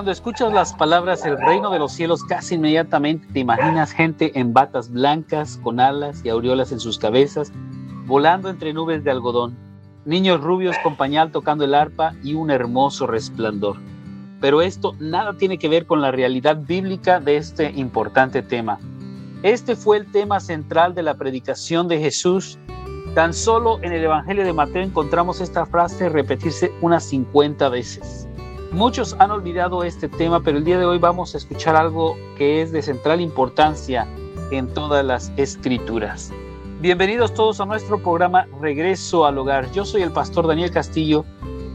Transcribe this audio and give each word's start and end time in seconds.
Cuando 0.00 0.12
escuchas 0.12 0.52
las 0.52 0.72
palabras 0.72 1.26
el 1.26 1.36
reino 1.36 1.70
de 1.70 1.78
los 1.78 1.92
cielos, 1.92 2.24
casi 2.24 2.54
inmediatamente 2.54 3.26
te 3.32 3.40
imaginas 3.40 3.92
gente 3.92 4.38
en 4.38 4.54
batas 4.54 4.90
blancas, 4.90 5.58
con 5.62 5.78
alas 5.78 6.24
y 6.24 6.30
aureolas 6.30 6.72
en 6.72 6.80
sus 6.80 6.98
cabezas, 6.98 7.52
volando 8.06 8.48
entre 8.48 8.72
nubes 8.72 9.04
de 9.04 9.10
algodón, 9.10 9.69
niños 10.04 10.40
rubios 10.40 10.76
con 10.82 10.96
pañal 10.96 11.30
tocando 11.30 11.64
el 11.64 11.74
arpa 11.74 12.14
y 12.22 12.34
un 12.34 12.50
hermoso 12.50 13.06
resplandor. 13.06 13.76
Pero 14.40 14.62
esto 14.62 14.94
nada 14.98 15.34
tiene 15.34 15.58
que 15.58 15.68
ver 15.68 15.86
con 15.86 16.00
la 16.00 16.10
realidad 16.10 16.56
bíblica 16.56 17.20
de 17.20 17.36
este 17.36 17.70
importante 17.72 18.42
tema. 18.42 18.78
Este 19.42 19.76
fue 19.76 19.98
el 19.98 20.10
tema 20.10 20.40
central 20.40 20.94
de 20.94 21.02
la 21.02 21.14
predicación 21.14 21.88
de 21.88 21.98
Jesús. 21.98 22.58
Tan 23.14 23.34
solo 23.34 23.78
en 23.82 23.92
el 23.92 24.04
Evangelio 24.04 24.44
de 24.44 24.52
Mateo 24.52 24.82
encontramos 24.82 25.40
esta 25.40 25.66
frase 25.66 26.08
repetirse 26.08 26.72
unas 26.80 27.04
50 27.04 27.68
veces. 27.68 28.28
Muchos 28.72 29.16
han 29.18 29.30
olvidado 29.30 29.82
este 29.82 30.08
tema, 30.08 30.40
pero 30.40 30.58
el 30.58 30.64
día 30.64 30.78
de 30.78 30.84
hoy 30.84 30.98
vamos 30.98 31.34
a 31.34 31.38
escuchar 31.38 31.74
algo 31.74 32.16
que 32.38 32.62
es 32.62 32.70
de 32.70 32.82
central 32.82 33.20
importancia 33.20 34.06
en 34.52 34.68
todas 34.68 35.04
las 35.04 35.32
escrituras. 35.36 36.32
Bienvenidos 36.80 37.34
todos 37.34 37.60
a 37.60 37.66
nuestro 37.66 38.02
programa 38.02 38.46
Regreso 38.60 39.26
al 39.26 39.36
Hogar. 39.36 39.70
Yo 39.72 39.84
soy 39.84 40.00
el 40.00 40.12
pastor 40.12 40.46
Daniel 40.46 40.70
Castillo 40.70 41.26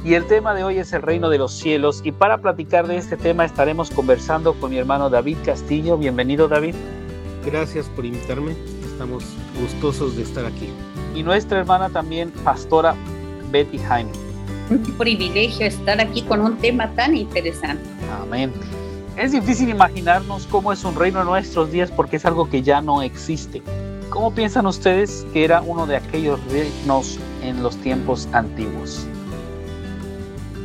y 0.03 0.15
el 0.15 0.25
tema 0.25 0.55
de 0.55 0.63
hoy 0.63 0.79
es 0.79 0.93
el 0.93 1.03
reino 1.03 1.29
de 1.29 1.37
los 1.37 1.53
cielos. 1.53 2.01
Y 2.03 2.12
para 2.12 2.39
platicar 2.39 2.87
de 2.87 2.97
este 2.97 3.15
tema 3.15 3.45
estaremos 3.45 3.91
conversando 3.91 4.55
con 4.55 4.71
mi 4.71 4.77
hermano 4.77 5.12
David 5.12 5.37
Castillo. 5.45 5.95
Bienvenido 5.95 6.47
David. 6.47 6.73
Gracias 7.45 7.87
por 7.89 8.03
invitarme. 8.03 8.55
Estamos 8.84 9.23
gustosos 9.62 10.15
de 10.15 10.23
estar 10.23 10.43
aquí. 10.43 10.70
Y 11.13 11.21
nuestra 11.21 11.59
hermana 11.59 11.90
también, 11.90 12.31
pastora 12.43 12.95
Betty 13.51 13.77
Jaime 13.77 14.12
un 14.69 14.81
privilegio 14.97 15.67
estar 15.67 16.01
aquí 16.01 16.23
con 16.23 16.41
un 16.41 16.57
tema 16.57 16.90
tan 16.95 17.15
interesante. 17.15 17.84
Amén. 18.21 18.51
Es 19.15 19.31
difícil 19.31 19.69
imaginarnos 19.69 20.47
cómo 20.47 20.73
es 20.73 20.84
un 20.84 20.95
reino 20.95 21.21
en 21.21 21.27
nuestros 21.27 21.71
días 21.71 21.91
porque 21.91 22.15
es 22.15 22.25
algo 22.25 22.49
que 22.49 22.62
ya 22.62 22.81
no 22.81 23.01
existe. 23.01 23.62
¿Cómo 24.09 24.34
piensan 24.34 24.65
ustedes 24.65 25.25
que 25.34 25.43
era 25.43 25.61
uno 25.61 25.85
de 25.85 25.98
aquellos 25.98 26.39
reinos 26.51 27.20
en 27.41 27.61
los 27.61 27.75
tiempos 27.77 28.27
antiguos? 28.31 29.05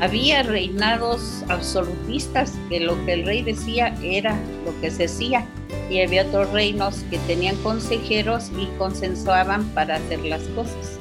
Había 0.01 0.43
reinados 0.43 1.45
absolutistas 1.49 2.55
que 2.69 2.81
lo 2.81 2.95
que 3.05 3.15
el 3.15 3.27
rey 3.27 3.43
decía 3.43 3.95
era 4.03 4.39
lo 4.65 4.79
que 4.81 4.91
se 4.91 5.05
hacía 5.05 5.47
y 5.91 6.01
había 6.01 6.25
otros 6.27 6.51
reinos 6.53 7.05
que 7.11 7.19
tenían 7.21 7.57
consejeros 7.57 8.51
y 8.59 8.67
consensuaban 8.79 9.65
para 9.75 9.97
hacer 9.97 10.21
las 10.21 10.43
cosas. 10.55 10.99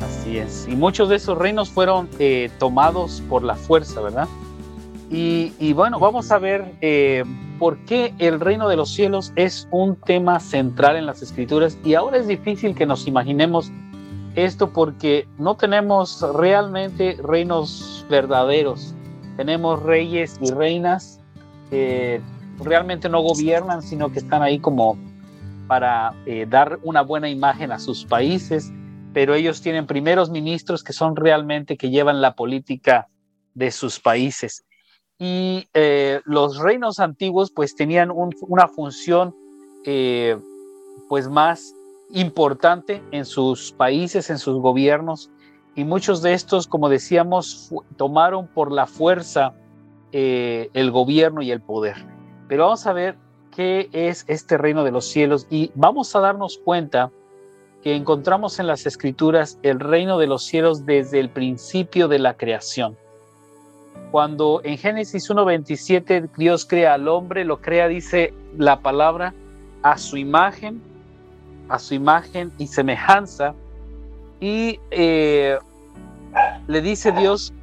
Así 0.00 0.38
es. 0.38 0.66
Y 0.68 0.74
muchos 0.74 1.08
de 1.08 1.16
esos 1.16 1.38
reinos 1.38 1.70
fueron 1.70 2.08
eh, 2.18 2.50
tomados 2.58 3.22
por 3.28 3.44
la 3.44 3.54
fuerza, 3.54 4.00
¿verdad? 4.00 4.28
Y, 5.14 5.74
bueno, 5.74 5.98
vamos 6.00 6.30
a 6.32 6.38
ver 6.38 6.72
eh, 6.80 7.22
por 7.62 7.78
qué 7.84 8.12
el 8.18 8.40
reino 8.40 8.68
de 8.68 8.74
los 8.74 8.90
cielos 8.90 9.32
es 9.36 9.68
un 9.70 9.94
tema 9.94 10.40
central 10.40 10.96
en 10.96 11.06
las 11.06 11.22
escrituras. 11.22 11.78
Y 11.84 11.94
ahora 11.94 12.16
es 12.16 12.26
difícil 12.26 12.74
que 12.74 12.86
nos 12.86 13.06
imaginemos 13.06 13.70
esto 14.34 14.72
porque 14.72 15.28
no 15.38 15.56
tenemos 15.56 16.20
realmente 16.34 17.16
reinos 17.22 18.04
verdaderos. 18.10 18.96
Tenemos 19.36 19.80
reyes 19.80 20.40
y 20.42 20.50
reinas 20.50 21.20
que 21.70 22.20
realmente 22.58 23.08
no 23.08 23.20
gobiernan, 23.20 23.80
sino 23.80 24.10
que 24.10 24.18
están 24.18 24.42
ahí 24.42 24.58
como 24.58 24.98
para 25.68 26.14
eh, 26.26 26.46
dar 26.50 26.80
una 26.82 27.02
buena 27.02 27.28
imagen 27.28 27.70
a 27.70 27.78
sus 27.78 28.04
países 28.04 28.72
pero 29.12 29.34
ellos 29.34 29.60
tienen 29.60 29.86
primeros 29.86 30.30
ministros 30.30 30.82
que 30.82 30.92
son 30.92 31.14
realmente 31.14 31.76
que 31.76 31.90
llevan 31.90 32.22
la 32.22 32.34
política 32.34 33.08
de 33.54 33.70
sus 33.70 34.00
países. 34.00 34.64
Y 35.24 35.68
eh, 35.72 36.20
los 36.24 36.58
reinos 36.58 36.98
antiguos 36.98 37.52
pues 37.52 37.76
tenían 37.76 38.10
una 38.10 38.66
función 38.66 39.32
eh, 39.84 40.36
pues 41.08 41.28
más 41.28 41.76
importante 42.10 43.00
en 43.12 43.24
sus 43.24 43.70
países, 43.70 44.30
en 44.30 44.38
sus 44.38 44.60
gobiernos, 44.60 45.30
y 45.76 45.84
muchos 45.84 46.22
de 46.22 46.34
estos, 46.34 46.66
como 46.66 46.88
decíamos, 46.88 47.72
tomaron 47.96 48.48
por 48.48 48.72
la 48.72 48.88
fuerza 48.88 49.54
eh, 50.10 50.70
el 50.74 50.90
gobierno 50.90 51.40
y 51.40 51.52
el 51.52 51.60
poder. 51.60 52.04
Pero 52.48 52.64
vamos 52.64 52.84
a 52.88 52.92
ver 52.92 53.16
qué 53.54 53.90
es 53.92 54.24
este 54.26 54.58
reino 54.58 54.82
de 54.82 54.90
los 54.90 55.04
cielos 55.04 55.46
y 55.48 55.70
vamos 55.76 56.16
a 56.16 56.20
darnos 56.20 56.58
cuenta 56.64 57.12
que 57.80 57.94
encontramos 57.94 58.58
en 58.58 58.66
las 58.66 58.86
escrituras 58.86 59.60
el 59.62 59.78
reino 59.78 60.18
de 60.18 60.26
los 60.26 60.42
cielos 60.42 60.84
desde 60.84 61.20
el 61.20 61.30
principio 61.30 62.08
de 62.08 62.18
la 62.18 62.36
creación. 62.36 62.96
Cuando 64.10 64.60
en 64.64 64.76
Génesis 64.76 65.30
1.27 65.30 66.28
Dios 66.36 66.66
crea 66.66 66.94
al 66.94 67.08
hombre, 67.08 67.44
lo 67.44 67.60
crea, 67.60 67.88
dice 67.88 68.34
la 68.56 68.80
palabra, 68.80 69.34
a 69.82 69.96
su 69.96 70.16
imagen, 70.16 70.82
a 71.68 71.78
su 71.78 71.94
imagen 71.94 72.52
y 72.58 72.66
semejanza. 72.66 73.54
Y 74.40 74.78
eh, 74.90 75.58
le 76.66 76.82
dice 76.82 77.12
Dios 77.12 77.54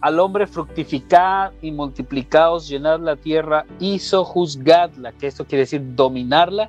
al 0.00 0.18
hombre 0.18 0.46
fructificar 0.46 1.52
y 1.62 1.70
multiplicaos, 1.70 2.68
llenar 2.68 3.00
la 3.00 3.16
tierra, 3.16 3.64
hizo 3.78 4.24
juzgadla, 4.24 5.12
que 5.12 5.26
esto 5.26 5.44
quiere 5.44 5.62
decir 5.62 5.82
dominarla 5.94 6.68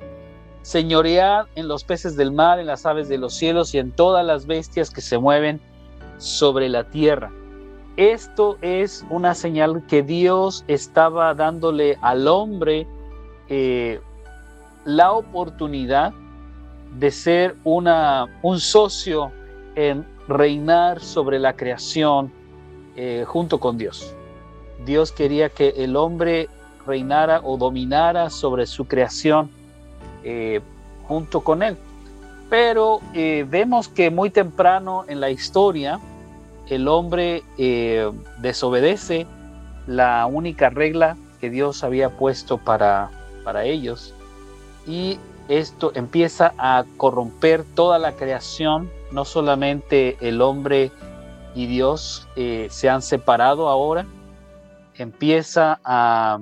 señorear 0.68 1.46
en 1.54 1.66
los 1.66 1.82
peces 1.82 2.14
del 2.14 2.30
mar, 2.30 2.58
en 2.58 2.66
las 2.66 2.84
aves 2.84 3.08
de 3.08 3.16
los 3.16 3.34
cielos 3.34 3.74
y 3.74 3.78
en 3.78 3.90
todas 3.90 4.24
las 4.24 4.46
bestias 4.46 4.90
que 4.90 5.00
se 5.00 5.16
mueven 5.16 5.60
sobre 6.18 6.68
la 6.68 6.84
tierra. 6.84 7.32
Esto 7.98 8.58
es 8.62 9.04
una 9.10 9.34
señal 9.34 9.84
que 9.88 10.04
Dios 10.04 10.64
estaba 10.68 11.34
dándole 11.34 11.98
al 12.00 12.28
hombre 12.28 12.86
eh, 13.48 14.00
la 14.84 15.10
oportunidad 15.10 16.12
de 16.96 17.10
ser 17.10 17.56
una, 17.64 18.38
un 18.42 18.60
socio 18.60 19.32
en 19.74 20.06
reinar 20.28 21.00
sobre 21.00 21.40
la 21.40 21.56
creación 21.56 22.30
eh, 22.94 23.24
junto 23.26 23.58
con 23.58 23.76
Dios. 23.76 24.14
Dios 24.86 25.10
quería 25.10 25.48
que 25.48 25.70
el 25.70 25.96
hombre 25.96 26.48
reinara 26.86 27.40
o 27.42 27.56
dominara 27.56 28.30
sobre 28.30 28.66
su 28.66 28.86
creación 28.86 29.50
eh, 30.22 30.60
junto 31.08 31.40
con 31.40 31.64
él. 31.64 31.76
Pero 32.48 33.00
vemos 33.12 33.88
que 33.88 34.08
muy 34.08 34.30
temprano 34.30 35.04
en 35.08 35.20
la 35.20 35.30
historia 35.30 35.98
el 36.70 36.88
hombre 36.88 37.42
eh, 37.56 38.10
desobedece 38.38 39.26
la 39.86 40.26
única 40.26 40.70
regla 40.70 41.16
que 41.40 41.50
Dios 41.50 41.84
había 41.84 42.10
puesto 42.10 42.58
para, 42.58 43.10
para 43.44 43.64
ellos 43.64 44.14
y 44.86 45.18
esto 45.48 45.92
empieza 45.94 46.52
a 46.58 46.84
corromper 46.96 47.64
toda 47.74 47.98
la 47.98 48.12
creación, 48.12 48.90
no 49.12 49.24
solamente 49.24 50.18
el 50.20 50.42
hombre 50.42 50.92
y 51.54 51.66
Dios 51.66 52.28
se 52.68 52.90
han 52.90 53.00
separado 53.00 53.68
ahora, 53.68 54.06
empieza 54.94 55.80
a 55.84 56.38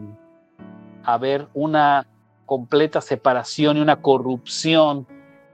haber 1.04 1.46
una 1.54 2.06
completa 2.46 3.00
separación 3.00 3.76
y 3.76 3.80
una 3.80 4.02
corrupción 4.02 5.06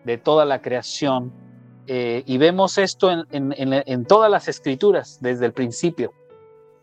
de 0.04 0.18
toda 0.18 0.44
la 0.44 0.62
creación. 0.62 1.32
Eh, 1.86 2.22
y 2.26 2.38
vemos 2.38 2.78
esto 2.78 3.10
en, 3.10 4.04
todas 4.04 4.30
las 4.30 4.48
escrituras 4.48 5.18
desde 5.20 5.46
el 5.46 5.52
principio. 5.52 6.12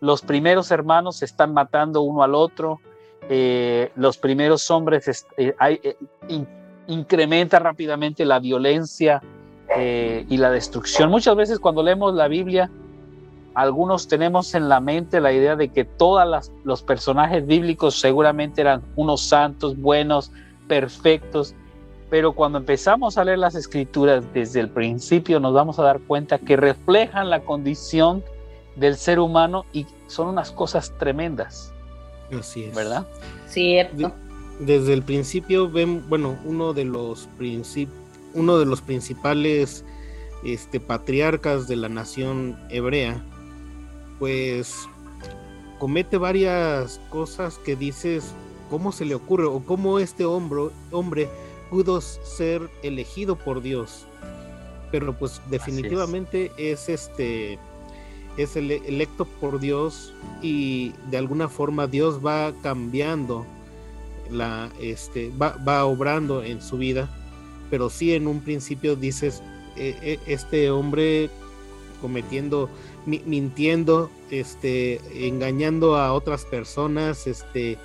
Los 0.02 0.22
primeros 0.22 0.72
hermanos 0.72 1.18
se 1.18 1.26
están 1.26 1.54
matando 1.54 2.02
uno 2.02 2.24
al 2.24 2.36
otro, 2.36 2.80
eh, 3.30 3.92
los 3.96 4.18
primeros 4.18 4.70
hombres 4.72 5.26
eh, 5.38 5.96
incrementa 6.88 7.60
rápidamente 7.60 8.26
la 8.26 8.40
violencia 8.40 9.22
y 9.78 10.38
la 10.38 10.50
destrucción. 10.50 11.12
Muchas 11.12 11.36
veces 11.36 11.60
cuando 11.60 11.84
leemos 11.84 12.16
la 12.16 12.28
Biblia 12.28 12.72
algunos 13.54 14.08
tenemos 14.08 14.54
en 14.56 14.70
la 14.70 14.80
mente 14.80 15.20
la 15.20 15.34
idea 15.34 15.56
de 15.56 15.70
que 15.70 15.84
todos 15.84 16.52
los 16.64 16.82
personajes 16.82 17.46
bíblicos 17.46 18.00
seguramente 18.00 18.62
eran 18.62 18.82
unos 18.96 19.22
santos, 19.22 19.78
buenos, 19.78 20.32
perfectos, 20.68 21.56
pero 22.10 22.34
cuando 22.34 22.58
empezamos 22.58 23.18
a 23.18 23.24
leer 23.24 23.40
las 23.40 23.56
escrituras 23.56 24.24
desde 24.34 24.60
el 24.60 24.70
principio 24.70 25.40
nos 25.40 25.54
vamos 25.54 25.80
a 25.80 25.84
dar 25.84 26.00
cuenta 26.00 26.40
que 26.40 26.56
reflejan 26.58 27.30
la 27.30 27.42
condición 27.42 28.24
del 28.76 28.96
ser 28.96 29.20
humano 29.20 29.66
y 29.74 29.86
son 30.08 30.30
unas 30.30 30.52
cosas 30.52 30.94
tremendas. 30.98 31.72
Así 32.38 32.64
es. 32.66 32.76
¿Verdad? 32.76 33.06
Cierto. 33.48 34.12
Desde 34.60 34.94
el 34.94 35.04
principio 35.04 35.70
ven, 35.70 36.08
bueno, 36.10 36.38
uno 36.46 36.74
de 36.74 36.86
los 36.86 37.30
uno 38.34 38.58
de 38.58 38.66
los 38.66 38.82
principales 38.82 39.86
este, 40.44 40.80
patriarcas 40.80 41.68
de 41.68 41.76
la 41.76 41.90
nación 41.90 42.58
hebrea, 42.70 43.24
pues 44.20 44.88
comete 45.80 46.18
varias 46.18 47.00
cosas 47.10 47.58
que 47.60 47.76
dices, 47.76 48.34
¿cómo 48.70 48.92
se 48.92 49.06
le 49.06 49.16
ocurre? 49.16 49.46
O 49.46 49.62
cómo 49.62 50.00
este 50.00 50.26
hombre, 50.26 50.70
hombre 50.92 51.30
pudo 51.70 52.02
ser 52.02 52.70
elegido 52.84 53.36
por 53.36 53.62
Dios. 53.62 54.06
Pero 54.92 55.18
pues 55.18 55.42
definitivamente 55.50 56.52
es. 56.58 56.90
este 56.90 57.60
es 58.38 58.56
el 58.56 58.72
electo 58.72 59.26
por 59.26 59.60
Dios 59.60 60.14
y 60.42 60.94
de 61.10 61.18
alguna 61.18 61.50
forma 61.50 61.88
Dios 61.88 62.26
va 62.26 62.54
cambiando 62.64 63.46
la 64.32 64.70
este 64.80 65.32
va, 65.42 65.58
va 65.68 65.84
obrando 65.86 66.44
en 66.44 66.62
su 66.62 66.78
vida 66.78 67.10
pero 67.70 67.90
sí 67.90 68.14
en 68.14 68.28
un 68.28 68.40
principio 68.42 68.96
dices 68.96 69.42
e, 69.76 69.96
e, 70.02 70.20
este 70.32 70.70
hombre 70.72 71.30
cometiendo 72.02 72.70
mintiendo 73.06 74.10
este 74.30 75.02
engañando 75.28 75.98
a 75.98 76.14
otras 76.14 76.46
personas 76.46 77.28
este 77.28 77.78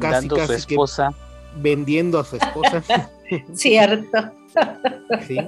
casi 0.00 0.28
casi 0.28 0.54
esposa. 0.54 1.10
Vendiendo 1.56 2.18
a 2.18 2.24
su 2.24 2.36
esposa 2.36 2.82
cierto 3.52 4.18
sí 5.26 5.38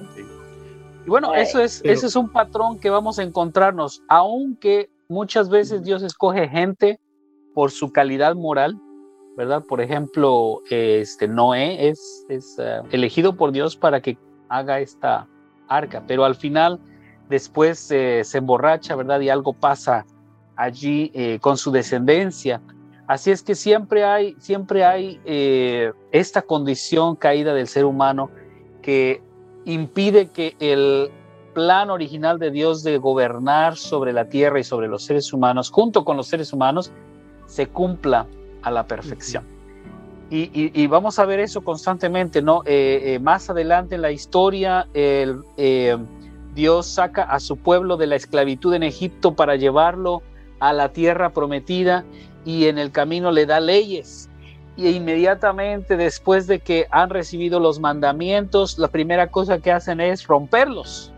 y 1.04 1.10
bueno, 1.10 1.34
eso 1.34 1.60
es, 1.60 1.80
ese 1.84 2.06
es 2.06 2.16
un 2.16 2.28
patrón 2.28 2.78
que 2.78 2.88
vamos 2.88 3.18
a 3.18 3.24
encontrarnos, 3.24 4.02
aunque 4.08 4.88
muchas 5.08 5.48
veces 5.48 5.82
Dios 5.82 6.02
escoge 6.02 6.48
gente 6.48 7.00
por 7.54 7.72
su 7.72 7.90
calidad 7.90 8.36
moral, 8.36 8.78
¿verdad? 9.36 9.64
Por 9.68 9.80
ejemplo, 9.80 10.60
este 10.70 11.26
Noé 11.26 11.88
es, 11.88 12.24
es 12.28 12.56
eh, 12.58 12.80
elegido 12.92 13.36
por 13.36 13.50
Dios 13.50 13.76
para 13.76 14.00
que 14.00 14.16
haga 14.48 14.78
esta 14.78 15.28
arca, 15.68 16.04
pero 16.06 16.24
al 16.24 16.36
final 16.36 16.78
después 17.28 17.80
se 17.80 18.22
emborracha, 18.34 18.94
¿verdad? 18.94 19.20
Y 19.20 19.28
algo 19.28 19.54
pasa 19.54 20.06
allí 20.54 21.10
eh, 21.14 21.38
con 21.40 21.56
su 21.56 21.72
descendencia. 21.72 22.60
Así 23.06 23.30
es 23.30 23.42
que 23.42 23.54
siempre 23.54 24.04
hay, 24.04 24.36
siempre 24.38 24.84
hay 24.84 25.20
eh, 25.24 25.92
esta 26.12 26.42
condición 26.42 27.16
caída 27.16 27.52
del 27.52 27.66
ser 27.66 27.84
humano 27.84 28.30
que 28.80 29.20
impide 29.64 30.28
que 30.28 30.56
el 30.60 31.10
plan 31.52 31.90
original 31.90 32.38
de 32.38 32.50
Dios 32.50 32.82
de 32.82 32.98
gobernar 32.98 33.76
sobre 33.76 34.12
la 34.12 34.28
tierra 34.28 34.60
y 34.60 34.64
sobre 34.64 34.88
los 34.88 35.04
seres 35.04 35.32
humanos, 35.32 35.70
junto 35.70 36.04
con 36.04 36.16
los 36.16 36.28
seres 36.28 36.52
humanos, 36.52 36.92
se 37.46 37.66
cumpla 37.66 38.26
a 38.62 38.70
la 38.70 38.86
perfección. 38.86 39.44
Y, 40.34 40.86
vamos 40.86 41.18
a 41.18 41.26
ver 41.26 41.40
eso 41.40 41.60
constantemente, 41.60 42.40
¿no? 42.40 42.62
Eh, 42.64 43.02
eh, 43.04 43.18
más 43.18 43.50
adelante 43.50 43.96
en 43.96 44.00
la 44.00 44.12
historia, 44.12 44.88
el, 44.94 45.42
Dios 46.54 46.86
saca 46.86 47.24
a 47.24 47.38
su 47.38 47.58
pueblo 47.58 47.98
de 47.98 48.06
la 48.06 48.16
esclavitud 48.16 48.72
en 48.72 48.82
Egipto 48.82 49.34
para 49.34 49.56
llevarlo 49.56 50.22
a 50.58 50.72
la 50.72 50.90
tierra 50.90 51.30
prometida 51.30 52.04
y 52.44 52.66
en 52.66 52.78
el 52.78 52.90
camino 52.90 53.30
le 53.30 53.46
da 53.46 53.60
leyes 53.60 54.28
y 54.76 54.88
inmediatamente 54.88 55.96
después 55.96 56.46
de 56.46 56.60
que 56.60 56.86
han 56.90 57.10
recibido 57.10 57.60
los 57.60 57.78
mandamientos, 57.78 58.78
la 58.78 58.88
primera 58.88 59.26
cosa 59.30 59.58
que 59.58 59.70
hacen 59.70 60.00
es 60.00 60.26
romperlos. 60.26 61.12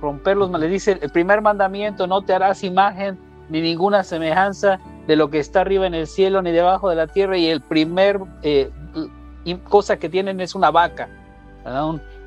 Romperlos, 0.00 0.50
le 0.50 0.68
dice 0.68 0.98
el 1.00 1.10
primer 1.10 1.42
mandamiento, 1.42 2.06
no 2.06 2.22
te 2.22 2.32
harás 2.32 2.64
imagen 2.64 3.18
ni 3.50 3.60
ninguna 3.60 4.02
semejanza 4.04 4.80
de 5.06 5.16
lo 5.16 5.30
que 5.30 5.38
está 5.38 5.60
arriba 5.60 5.86
en 5.86 5.94
el 5.94 6.06
cielo 6.06 6.40
ni 6.42 6.50
debajo 6.50 6.88
de 6.88 6.96
la 6.96 7.06
tierra 7.06 7.36
y 7.36 7.46
el 7.46 7.60
primer 7.60 8.20
eh, 8.42 8.70
cosa 9.68 9.98
que 9.98 10.08
tienen 10.08 10.40
es 10.40 10.54
una 10.54 10.70
vaca, 10.70 11.08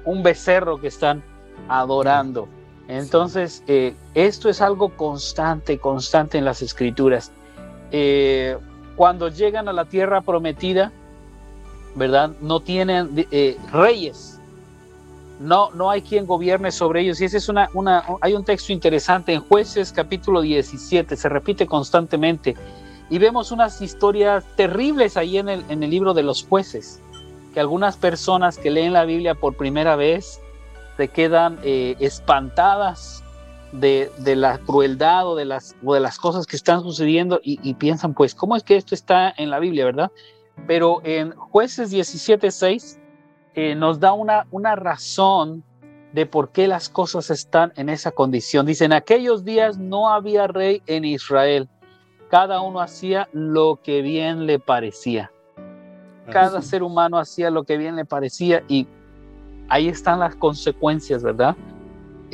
un, 0.05 0.23
becerro 0.23 0.79
que 0.79 0.87
están 0.87 1.23
adorando. 1.67 2.47
Entonces, 2.87 3.63
eh, 3.67 3.95
esto 4.13 4.47
es 4.47 4.61
algo 4.61 4.89
constante, 4.89 5.79
constante 5.79 6.37
en 6.37 6.45
las 6.45 6.61
escrituras. 6.61 7.31
Eh, 7.97 8.57
cuando 8.97 9.29
llegan 9.29 9.69
a 9.69 9.73
la 9.73 9.85
tierra 9.85 10.19
prometida, 10.19 10.91
¿verdad? 11.95 12.31
No 12.41 12.59
tienen 12.59 13.25
eh, 13.31 13.57
reyes. 13.71 14.37
No, 15.39 15.71
no 15.71 15.89
hay 15.89 16.01
quien 16.01 16.25
gobierne 16.25 16.73
sobre 16.73 16.99
ellos. 16.99 17.21
Y 17.21 17.25
ese 17.25 17.37
es 17.37 17.47
una, 17.47 17.69
una, 17.73 18.03
hay 18.19 18.33
un 18.33 18.43
texto 18.43 18.73
interesante 18.73 19.31
en 19.31 19.39
Jueces 19.39 19.93
capítulo 19.93 20.41
17, 20.41 21.15
se 21.15 21.29
repite 21.29 21.67
constantemente. 21.67 22.57
Y 23.09 23.17
vemos 23.17 23.53
unas 23.53 23.81
historias 23.81 24.43
terribles 24.57 25.15
ahí 25.15 25.37
en 25.37 25.47
el, 25.47 25.63
en 25.69 25.81
el 25.81 25.89
libro 25.89 26.13
de 26.13 26.23
los 26.23 26.45
jueces, 26.45 26.99
que 27.53 27.61
algunas 27.61 27.95
personas 27.95 28.57
que 28.57 28.71
leen 28.71 28.91
la 28.91 29.05
Biblia 29.05 29.35
por 29.35 29.55
primera 29.55 29.95
vez 29.95 30.41
se 30.97 31.07
quedan 31.07 31.59
eh, 31.63 31.95
espantadas 32.01 33.23
de, 33.71 34.11
la 34.35 34.57
crueldad 34.59 35.27
o 35.27 35.35
de, 35.35 35.45
las, 35.45 35.75
de 35.81 35.99
las 35.99 36.17
cosas 36.17 36.45
que 36.45 36.55
están 36.55 36.81
sucediendo 36.81 37.39
y, 37.43 37.73
piensan, 37.75 38.13
pues, 38.13 38.33
¿cómo 38.33 38.55
es 38.55 38.63
que 38.63 38.75
esto 38.75 38.95
está 38.95 39.33
en 39.37 39.49
la 39.49 39.59
Biblia, 39.59 39.85
verdad? 39.85 40.11
Pero 40.67 41.01
en 41.03 41.31
jueces 41.31 41.91
17.6 41.91 42.97
eh, 43.55 43.75
nos 43.75 43.99
da 43.99 44.13
una, 44.13 44.47
una 44.51 44.75
razón 44.75 45.63
de 46.13 46.25
por 46.25 46.51
qué 46.51 46.67
las 46.67 46.87
cosas 46.87 47.29
están 47.29 47.73
en 47.75 47.89
esa 47.89 48.11
condición. 48.11 48.65
Dice, 48.65 48.85
en 48.85 48.93
aquellos 48.93 49.43
días 49.43 49.77
no 49.77 50.09
había 50.09 50.47
rey 50.47 50.81
en 50.87 51.03
Israel. 51.03 51.67
Cada 52.29 52.61
uno 52.61 52.79
hacía 52.79 53.27
lo 53.33 53.81
que 53.83 54.01
bien 54.01 54.45
le 54.45 54.59
parecía. 54.59 55.31
Cada 56.31 56.61
ser 56.61 56.83
humano 56.83 57.19
hacía 57.19 57.51
lo 57.51 57.65
que 57.65 57.77
bien 57.77 57.95
le 57.95 58.05
parecía 58.05 58.63
y 58.67 58.87
ahí 59.69 59.87
están 59.87 60.19
las 60.19 60.35
consecuencias, 60.35 61.21
¿verdad? 61.21 61.55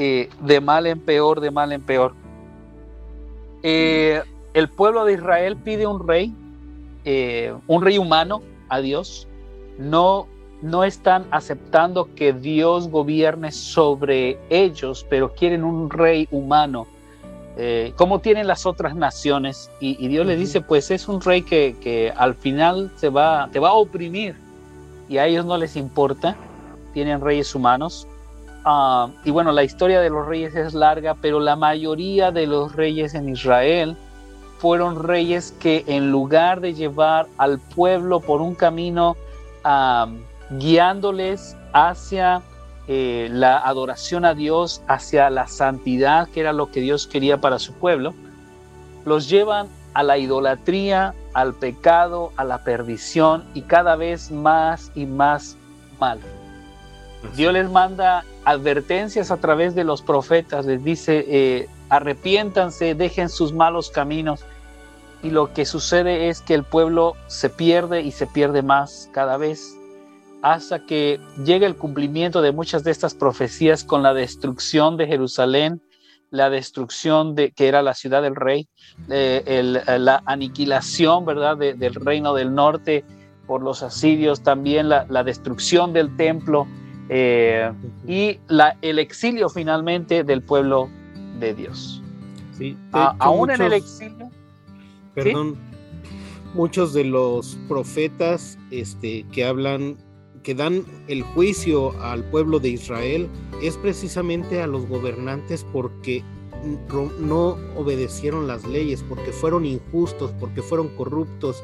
Eh, 0.04 0.30
de 0.40 0.60
mal 0.60 0.88
en 0.88 1.00
peor, 1.00 1.42
de 1.42 1.52
mal 1.52 1.72
en 1.72 1.82
peor. 1.84 2.16
Eh, 3.62 4.20
el 4.56 4.68
pueblo 4.68 5.06
de 5.06 5.14
Israel 5.14 5.56
pide 5.58 5.86
un 5.86 6.08
rey, 6.08 6.34
eh, 7.06 7.54
un 7.68 7.84
rey 7.84 8.00
humano 8.00 8.42
a 8.70 8.80
Dios. 8.80 9.28
No, 9.78 10.26
no 10.64 10.84
están 10.86 11.28
aceptando 11.30 12.10
que 12.16 12.34
Dios 12.34 12.90
gobierne 12.90 13.52
sobre 13.52 14.40
ellos, 14.50 15.06
pero 15.08 15.36
quieren 15.36 15.64
un 15.64 15.88
rey 15.92 16.28
humano, 16.32 16.88
como 17.96 18.18
tienen 18.18 18.48
las 18.48 18.66
otras 18.66 18.96
naciones. 18.96 19.70
Y, 19.80 20.08
Dios 20.08 20.26
les 20.26 20.40
dice, 20.40 20.62
pues 20.62 20.90
es 20.90 21.08
un 21.08 21.22
rey 21.22 21.44
que, 21.44 21.76
que, 21.80 22.12
al 22.18 22.34
final 22.34 22.92
se 22.96 23.10
va, 23.10 23.50
te 23.52 23.60
va 23.60 23.70
a 23.70 23.74
oprimir. 23.74 24.34
Y 25.08 25.20
a 25.20 25.28
ellos 25.28 25.46
no 25.46 25.58
les 25.58 25.76
importa, 25.76 26.36
tienen 26.92 27.22
reyes 27.22 27.54
humanos. 27.54 28.08
Ah, 28.64 29.10
y 29.24 29.32
bueno, 29.32 29.52
la 29.52 29.64
historia 29.64 30.00
de 30.02 30.10
los 30.10 30.28
reyes 30.28 30.56
es 30.56 30.74
larga, 30.74 31.16
pero 31.16 31.40
la 31.40 31.56
mayoría 31.56 32.32
de 32.32 32.46
los 32.46 32.76
reyes 32.76 33.16
en 33.16 33.30
Israel 33.30 33.98
fueron 34.60 35.02
reyes 35.02 35.52
que 35.60 35.84
en 35.88 36.12
lugar 36.12 36.62
de 36.62 36.76
llevar 36.76 37.28
al 37.38 37.60
pueblo 37.60 38.20
por 38.20 38.42
un 38.42 38.54
camino 38.54 39.18
ah, 39.64 40.08
guiándoles 40.52 41.58
hacia 41.74 42.44
eh, 42.88 43.30
la 43.32 43.58
adoración 43.58 44.26
a 44.26 44.36
Dios, 44.36 44.84
hacia 44.88 45.30
la 45.32 45.48
santidad, 45.48 46.28
que 46.30 46.42
era 46.42 46.54
lo 46.54 46.70
que 46.70 46.82
Dios 46.82 47.08
quería 47.08 47.38
para 47.38 47.58
su 47.58 47.74
pueblo, 47.74 48.14
los 49.06 49.30
llevan 49.30 49.68
a 49.94 50.04
la 50.04 50.18
idolatría, 50.18 51.16
al 51.34 51.54
pecado, 51.54 52.32
a 52.38 52.44
la 52.44 52.64
perdición 52.64 53.44
y 53.54 53.62
cada 53.62 53.96
vez 53.96 54.30
más 54.30 54.92
y 54.94 55.06
más 55.06 55.58
mal. 56.00 56.20
Dios 57.36 57.54
les 57.54 57.70
manda 57.70 58.26
advertencias 58.46 59.32
a 59.32 59.38
través 59.38 59.76
de 59.76 59.84
los 59.84 60.02
profetas, 60.02 60.66
les 60.66 60.84
dice, 60.84 61.26
eh, 61.28 61.70
arrepiéntanse, 61.90 62.96
dejen 62.96 63.30
sus 63.30 63.54
malos 63.54 63.90
caminos. 63.90 64.44
Y 65.24 65.30
lo 65.30 65.54
que 65.54 65.66
sucede 65.66 66.30
es 66.30 66.42
que 66.42 66.56
el 66.56 66.64
pueblo 66.64 67.16
se 67.28 67.50
pierde 67.50 68.02
y 68.02 68.12
se 68.12 68.26
pierde 68.26 68.64
más 68.64 69.10
cada 69.14 69.38
vez 69.38 69.78
hasta 70.42 70.86
que 70.88 71.20
llega 71.46 71.68
el 71.68 71.76
cumplimiento 71.76 72.42
de 72.42 72.52
muchas 72.52 72.84
de 72.84 72.90
estas 72.90 73.14
profecías 73.14 73.84
con 73.84 74.02
la 74.02 74.16
destrucción 74.16 74.98
de 74.98 75.06
Jerusalén, 75.06 75.84
la 76.32 76.50
destrucción 76.50 77.36
de 77.36 77.52
que 77.52 77.68
era 77.68 77.84
la 77.84 77.94
ciudad 77.94 78.24
del 78.24 78.36
rey, 78.36 78.68
eh, 79.10 79.62
la 80.00 80.24
aniquilación, 80.26 81.26
¿verdad?, 81.26 81.58
del 81.58 81.94
reino 81.94 82.34
del 82.34 82.56
norte 82.56 83.06
por 83.46 83.62
los 83.62 83.84
asirios, 83.84 84.42
también 84.42 84.90
la 84.90 85.24
destrucción 85.24 85.94
del 85.94 86.16
templo, 86.16 86.66
eh, 87.14 87.70
y 88.08 88.40
la, 88.48 88.78
el 88.82 88.98
exilio 88.98 89.50
finalmente 89.50 90.24
del 90.24 90.42
pueblo 90.42 90.90
de 91.42 91.54
Dios. 91.54 92.02
Sí, 92.58 92.78
aún 92.94 93.52
en 93.52 93.62
el 93.62 93.74
exilio. 93.74 94.32
Perdón, 95.14 95.58
muchos 96.54 96.94
de 96.94 97.04
los 97.04 97.58
profetas 97.68 98.58
este, 98.72 99.26
que 99.34 99.44
hablan, 99.44 99.98
que 100.44 100.56
dan 100.56 100.86
el 101.10 101.24
juicio 101.24 101.92
al 102.02 102.24
pueblo 102.24 102.60
de 102.60 102.70
Israel, 102.70 103.28
es 103.62 103.76
precisamente 103.76 104.62
a 104.62 104.68
los 104.68 104.88
gobernantes 104.88 105.66
porque 105.74 106.24
no 107.20 107.58
obedecieron 107.76 108.48
las 108.48 108.66
leyes, 108.66 109.04
porque 109.10 109.34
fueron 109.34 109.66
injustos, 109.66 110.32
porque 110.40 110.62
fueron 110.62 110.88
corruptos, 110.96 111.62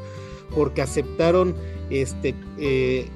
porque 0.54 0.82
aceptaron 0.82 1.56
este, 1.90 2.36
eh, 2.58 3.08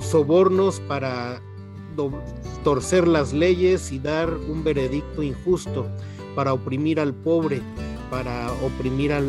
sobornos 0.00 0.80
para 0.80 1.40
torcer 2.64 3.06
las 3.06 3.32
leyes 3.32 3.92
y 3.92 3.98
dar 3.98 4.32
un 4.32 4.64
veredicto 4.64 5.22
injusto 5.22 5.86
para 6.34 6.52
oprimir 6.52 6.98
al 7.00 7.12
pobre, 7.12 7.60
para 8.10 8.50
oprimir 8.64 9.12
a 9.12 9.22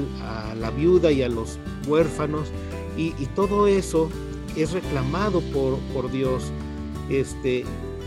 la 0.55 0.69
viuda 0.71 1.11
y 1.11 1.21
a 1.23 1.29
los 1.29 1.59
huérfanos. 1.87 2.49
Y, 2.95 3.11
todo 3.35 3.67
eso 3.67 4.09
es 4.55 4.71
reclamado 4.71 5.41
por, 5.51 5.77
por 5.93 6.11
Dios 6.11 6.51
este, 7.09 7.65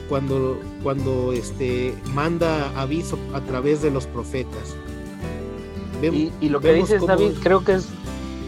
cuando, 0.09 0.61
cuando 0.83 1.33
este, 1.33 1.95
manda 2.15 2.71
aviso 2.81 3.19
a 3.35 3.41
través 3.41 3.83
de 3.83 3.91
los 3.91 4.07
profetas. 4.07 4.77
y, 6.03 6.49
lo 6.49 6.61
que 6.61 6.73
dices, 6.75 7.05
David, 7.05 7.33
creo 7.43 7.65
que 7.65 7.75
es, 7.75 7.89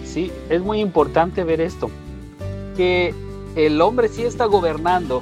sí, 0.04 0.30
es 0.48 0.60
muy 0.62 0.80
importante 0.80 1.42
ver 1.44 1.60
esto, 1.60 1.90
que 2.76 3.12
el 3.57 3.81
hombre 3.81 4.09
sí 4.09 4.23
está 4.23 4.47
gobernando, 4.47 5.21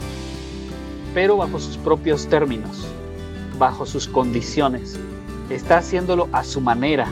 pero 1.14 1.37
bajo 1.37 1.59
sus 1.59 1.76
propios 1.78 2.26
términos, 2.26 2.87
bajo 3.59 3.87
sus 3.87 4.09
condiciones. 4.09 4.99
Está 5.50 5.78
haciéndolo 5.78 6.28
a 6.33 6.45
su 6.45 6.61
manera 6.61 7.09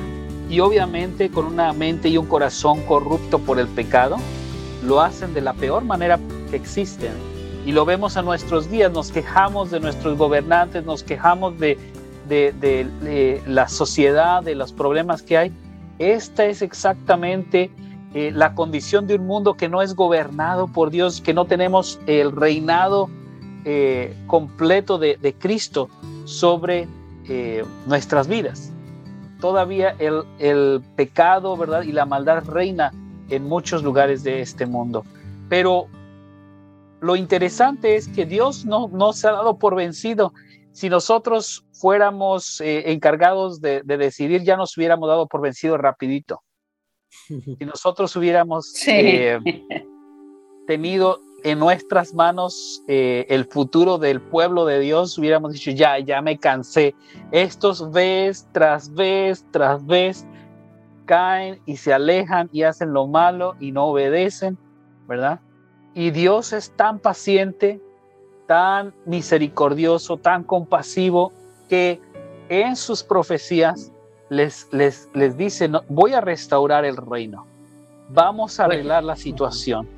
y 0.49 0.61
obviamente 0.61 1.31
con 1.31 1.47
una 1.47 1.73
mente 1.73 2.09
y 2.09 2.19
un 2.19 2.27
corazón 2.27 2.81
corrupto 2.83 3.39
por 3.39 3.59
el 3.59 3.69
pecado, 3.69 4.17
lo 4.85 5.01
hacen 5.01 5.33
de 5.35 5.41
la 5.41 5.55
peor 5.55 5.85
manera 5.85 6.19
que 6.51 6.57
existen. 6.57 7.13
Y 7.65 7.73
lo 7.73 7.85
vemos 7.85 8.17
a 8.17 8.23
nuestros 8.23 8.71
días, 8.71 8.93
nos 8.93 9.11
quejamos 9.11 9.71
de 9.71 9.81
nuestros 9.81 10.19
gobernantes, 10.19 10.85
nos 10.85 11.03
quejamos 11.03 11.59
de, 11.59 11.79
de, 12.29 13.43
la 13.47 13.69
sociedad, 13.69 14.43
de 14.43 14.55
los 14.55 14.73
problemas 14.73 15.23
que 15.23 15.39
hay. 15.39 15.53
Esta 15.99 16.45
es 16.45 16.61
exactamente 16.61 17.71
eh, 18.15 18.31
la 18.31 18.55
condición 18.55 19.09
de 19.09 19.17
un 19.17 19.27
mundo 19.27 19.55
que 19.55 19.69
no 19.69 19.83
es 19.83 19.97
gobernado 19.97 20.69
por 20.69 20.91
Dios, 20.91 21.21
que 21.21 21.35
no 21.35 21.47
tenemos 21.47 21.99
el 22.07 22.31
reinado 22.31 23.11
eh, 23.65 24.17
completo 24.29 24.99
de, 24.99 25.35
Cristo 25.37 25.89
sobre 26.25 26.87
eh, 27.29 27.65
nuestras 27.87 28.29
vidas. 28.29 28.73
Todavía 29.41 29.97
el, 29.99 30.81
pecado, 30.95 31.57
¿verdad? 31.57 31.83
Y 31.83 31.91
la 31.91 32.07
maldad 32.07 32.45
reina 32.45 32.93
en 33.31 33.49
muchos 33.49 33.83
lugares 33.83 34.23
de 34.23 34.43
este 34.43 34.65
mundo. 34.65 35.05
Pero 35.49 35.89
lo 37.01 37.17
interesante 37.17 37.97
es 37.97 38.07
que 38.07 38.27
Dios 38.27 38.65
no, 38.65 38.89
no 38.93 39.13
se 39.13 39.27
ha 39.27 39.33
dado 39.33 39.59
por 39.59 39.75
vencido. 39.75 40.33
Si 40.71 40.89
nosotros 40.89 41.65
fuéramos 41.73 42.63
encargados 42.65 43.61
de, 43.61 43.83
de, 43.83 43.97
decidir, 43.97 44.45
ya 44.45 44.57
nos 44.57 44.77
hubiéramos 44.77 45.09
dado 45.09 45.27
por 45.27 45.41
vencido 45.41 45.77
rapidito. 45.77 46.43
Si 47.59 47.65
nosotros 47.65 48.15
hubiéramos 48.17 48.75
eh, 48.87 49.39
tenido 50.67 51.21
en 51.45 51.59
nuestras 51.59 52.15
manos 52.15 52.83
eh, 52.89 53.27
el 53.29 53.45
futuro 53.45 53.99
del 53.99 54.21
pueblo 54.21 54.65
de 54.65 54.81
Dios, 54.81 55.19
hubiéramos 55.19 55.53
dicho, 55.53 55.71
ya, 55.71 55.99
ya 55.99 56.23
me 56.23 56.39
cansé. 56.39 56.95
Estos 57.33 57.93
vez 57.93 58.49
tras 58.53 58.93
vez 58.93 59.45
tras 59.51 59.85
vez 59.87 60.27
caen 61.05 61.61
y 61.67 61.77
se 61.77 61.93
alejan 61.93 62.49
y 62.51 62.63
hacen 62.63 62.93
lo 62.93 63.07
malo 63.07 63.57
y 63.61 63.73
no 63.73 63.87
obedecen, 63.87 64.57
¿verdad? 65.07 65.41
Y 65.95 66.11
Dios 66.11 66.55
es 66.55 66.71
tan 66.77 66.99
paciente, 66.99 67.81
tan 68.47 68.95
misericordioso, 69.05 70.17
tan 70.17 70.45
compasivo, 70.45 71.33
que 71.69 72.01
en 72.49 72.75
sus 72.75 73.03
profecías 73.03 73.93
les, 74.31 74.69
les, 74.73 75.09
les 75.15 75.37
dice, 75.37 75.69
no, 75.69 75.83
voy 75.89 76.13
a 76.13 76.21
restaurar 76.21 76.85
el 76.85 76.97
reino, 76.97 77.47
vamos 78.09 78.59
a 78.59 78.65
arreglar 78.65 79.05
la 79.05 79.17
situación. 79.17 79.89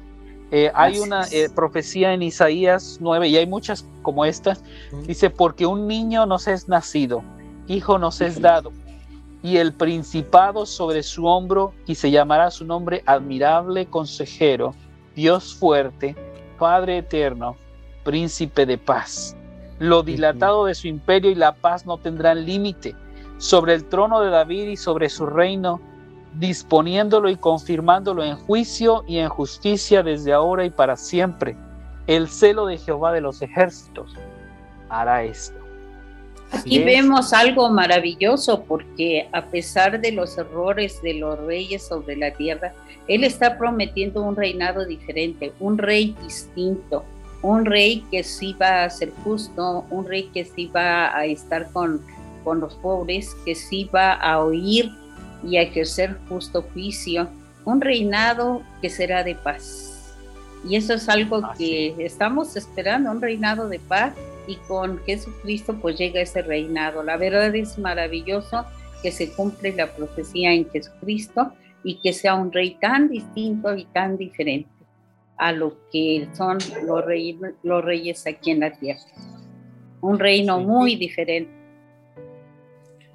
Eh, 0.52 0.70
hay 0.74 0.98
una 1.00 1.26
eh, 1.32 1.48
profecía 1.52 2.12
en 2.12 2.22
Isaías 2.22 2.98
9 3.00 3.28
y 3.28 3.36
hay 3.36 3.46
muchas 3.46 3.84
como 4.02 4.24
estas. 4.24 4.62
Dice, 5.06 5.28
porque 5.28 5.66
un 5.66 5.88
niño 5.88 6.24
nos 6.24 6.46
es 6.46 6.68
nacido, 6.68 7.22
hijo 7.66 7.98
nos 7.98 8.20
es 8.20 8.40
dado, 8.40 8.72
y 9.42 9.56
el 9.56 9.72
principado 9.72 10.64
sobre 10.66 11.02
su 11.02 11.26
hombro, 11.26 11.72
y 11.86 11.96
se 11.96 12.10
llamará 12.10 12.50
su 12.50 12.64
nombre 12.64 13.02
admirable 13.06 13.86
consejero, 13.86 14.74
Dios 15.16 15.54
fuerte, 15.54 16.14
Padre 16.58 16.98
eterno, 16.98 17.56
príncipe 18.04 18.66
de 18.66 18.78
paz. 18.78 19.36
Lo 19.78 20.02
dilatado 20.02 20.66
de 20.66 20.74
su 20.74 20.86
imperio 20.86 21.30
y 21.30 21.34
la 21.34 21.54
paz 21.54 21.84
no 21.84 21.98
tendrán 21.98 22.46
límite 22.46 22.94
sobre 23.38 23.74
el 23.74 23.84
trono 23.84 24.20
de 24.20 24.30
David 24.30 24.68
y 24.68 24.76
sobre 24.76 25.08
su 25.08 25.26
reino, 25.26 25.80
disponiéndolo 26.34 27.28
y 27.30 27.36
confirmándolo 27.36 28.24
en 28.24 28.36
juicio 28.36 29.04
y 29.06 29.18
en 29.18 29.28
justicia 29.28 30.02
desde 30.02 30.32
ahora 30.32 30.64
y 30.64 30.70
para 30.70 30.96
siempre. 30.96 31.56
El 32.06 32.28
celo 32.28 32.66
de 32.66 32.78
Jehová 32.78 33.12
de 33.12 33.20
los 33.20 33.42
ejércitos 33.42 34.14
hará 34.88 35.24
esto. 35.24 35.56
Aquí 36.52 36.78
vemos 36.84 37.32
algo 37.32 37.68
maravilloso 37.70 38.62
porque 38.64 39.28
a 39.32 39.42
pesar 39.42 40.00
de 40.00 40.12
los 40.12 40.38
errores 40.38 41.02
de 41.02 41.14
los 41.14 41.38
reyes 41.40 41.86
sobre 41.86 42.16
la 42.16 42.30
tierra, 42.30 42.72
Él 43.08 43.24
está 43.24 43.58
prometiendo 43.58 44.22
un 44.22 44.36
reinado 44.36 44.86
diferente, 44.86 45.52
un 45.58 45.76
rey 45.76 46.16
distinto, 46.22 47.04
un 47.42 47.64
rey 47.64 48.04
que 48.10 48.22
sí 48.22 48.54
va 48.54 48.84
a 48.84 48.90
ser 48.90 49.12
justo, 49.24 49.84
un 49.90 50.06
rey 50.06 50.30
que 50.32 50.44
sí 50.44 50.70
va 50.74 51.16
a 51.16 51.26
estar 51.26 51.70
con 51.72 52.00
con 52.46 52.60
los 52.60 52.76
pobres, 52.76 53.34
que 53.44 53.56
sí 53.56 53.90
va 53.92 54.12
a 54.12 54.38
oír 54.38 54.92
y 55.42 55.56
a 55.56 55.62
ejercer 55.62 56.16
justo 56.28 56.62
juicio, 56.72 57.28
un 57.64 57.80
reinado 57.80 58.62
que 58.80 58.88
será 58.88 59.24
de 59.24 59.34
paz. 59.34 60.14
Y 60.64 60.76
eso 60.76 60.94
es 60.94 61.08
algo 61.08 61.42
que 61.58 61.96
estamos 61.98 62.56
esperando, 62.56 63.10
un 63.10 63.20
reinado 63.20 63.68
de 63.68 63.80
paz 63.80 64.14
y 64.46 64.54
con 64.68 65.00
Jesucristo 65.06 65.76
pues 65.82 65.98
llega 65.98 66.20
ese 66.20 66.40
reinado. 66.40 67.02
La 67.02 67.16
verdad 67.16 67.52
es 67.56 67.76
maravilloso 67.80 68.64
que 69.02 69.10
se 69.10 69.32
cumple 69.32 69.74
la 69.74 69.88
profecía 69.88 70.52
en 70.52 70.70
Jesucristo 70.70 71.52
y 71.82 71.96
que 71.96 72.12
sea 72.12 72.36
un 72.36 72.52
rey 72.52 72.76
tan 72.80 73.08
distinto 73.08 73.74
y 73.74 73.86
tan 73.86 74.16
diferente 74.16 74.70
a 75.36 75.50
lo 75.50 75.76
que 75.90 76.28
son 76.34 76.58
los 76.84 77.04
reyes, 77.04 77.38
los 77.64 77.84
reyes 77.84 78.24
aquí 78.24 78.52
en 78.52 78.60
la 78.60 78.70
tierra. 78.70 79.02
Un 80.00 80.20
reino 80.20 80.60
muy 80.60 80.94
diferente 80.94 81.56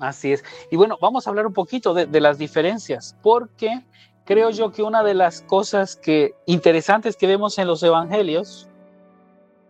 Así 0.01 0.33
es. 0.33 0.43
Y 0.71 0.75
bueno, 0.75 0.97
vamos 0.99 1.25
a 1.25 1.29
hablar 1.29 1.45
un 1.45 1.53
poquito 1.53 1.93
de, 1.93 2.19
las 2.19 2.39
diferencias, 2.39 3.15
porque 3.21 3.81
creo 4.25 4.49
yo 4.49 4.71
que 4.71 4.81
una 4.81 5.03
de 5.03 5.13
las 5.13 5.43
cosas 5.43 5.95
que 5.95 6.33
interesantes 6.47 7.15
que 7.15 7.27
vemos 7.27 7.59
en 7.59 7.67
los 7.67 7.83
evangelios 7.83 8.67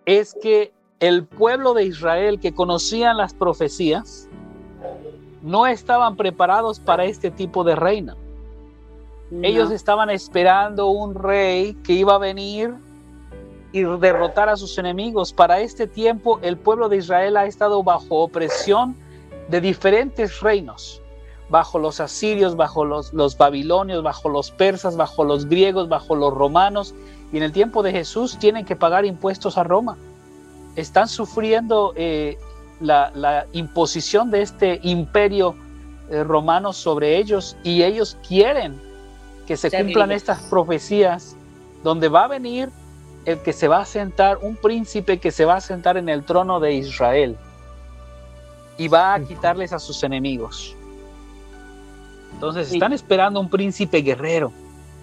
es 0.06 0.34
que 0.42 0.72
el 1.02 1.26
pueblo 1.26 1.74
de 1.74 1.84
Israel 1.84 2.40
que 2.40 2.54
conocían 2.54 3.18
las 3.18 3.34
profecías 3.34 4.30
no 5.42 5.68
estaban 5.68 6.16
preparados 6.16 6.80
para 6.80 7.04
este 7.04 7.30
tipo 7.30 7.66
de 7.66 7.76
reino. 7.76 8.16
Ellos 9.44 9.70
estaban 9.72 10.10
esperando 10.10 10.88
un 10.88 11.14
rey 11.14 11.74
que 11.84 11.94
iba 11.94 12.16
a 12.16 12.18
venir 12.18 12.74
y 13.74 13.84
derrotar 13.84 14.48
a 14.48 14.56
sus 14.56 14.78
enemigos. 14.78 15.34
Para 15.34 15.60
este 15.60 15.88
tiempo 15.88 16.40
el 16.42 16.58
pueblo 16.58 16.88
de 16.88 16.98
Israel 16.98 17.36
ha 17.36 17.46
estado 17.46 17.84
bajo 17.84 18.22
opresión 18.22 18.96
de 19.51 19.60
diferentes 19.60 20.39
reinos, 20.39 21.01
bajo 21.50 21.77
los 21.77 22.00
asirios, 22.00 22.55
bajo 22.55 22.86
los, 22.86 23.13
los, 23.13 23.38
babilonios, 23.38 24.01
bajo 24.01 24.29
los 24.29 24.50
persas, 24.50 24.96
bajo 24.96 25.25
los 25.25 25.46
griegos, 25.46 25.89
bajo 25.89 26.15
los 26.15 26.34
romanos, 26.34 26.96
y 27.34 27.38
en 27.38 27.43
el 27.43 27.51
tiempo 27.51 27.84
de 27.84 27.91
Jesús 27.91 28.38
tienen 28.39 28.65
que 28.65 28.77
pagar 28.77 29.05
impuestos 29.05 29.58
a 29.58 29.63
Roma. 29.63 29.98
Están 30.77 31.10
sufriendo 31.10 31.93
eh, 31.98 32.38
la, 32.79 33.46
imposición 33.51 34.31
de 34.31 34.41
este 34.41 34.79
imperio 34.84 35.55
eh, 36.10 36.24
romano 36.24 36.72
sobre 36.72 37.17
ellos 37.17 37.58
y 37.63 37.84
ellos 37.84 38.17
quieren 38.25 38.79
que 39.46 39.58
se 39.58 39.70
cumplan 39.70 40.13
estas 40.13 40.39
profecías 40.43 41.36
donde 41.84 42.08
va 42.08 42.24
a 42.24 42.27
venir 42.29 42.70
el 43.25 43.39
que 43.39 43.51
se 43.51 43.67
va 43.67 43.81
a 43.81 43.86
sentar, 43.86 44.38
un 44.41 44.55
príncipe 44.55 45.20
que 45.20 45.31
se 45.31 45.43
va 45.43 45.58
a 45.58 45.62
sentar 45.62 45.98
en 45.98 46.08
el 46.08 46.24
trono 46.24 46.62
de 46.62 46.74
Israel 46.74 47.38
y 48.78 48.88
va 48.88 49.13
a 49.13 49.20
quitarles 49.20 49.74
a 49.74 49.80
sus 49.80 50.04
enemigos. 50.04 50.75
Entonces 52.34 52.72
están 52.72 52.94
esperando 52.94 53.40
un 53.40 53.50
príncipe 53.50 54.01
guerrero, 54.01 54.51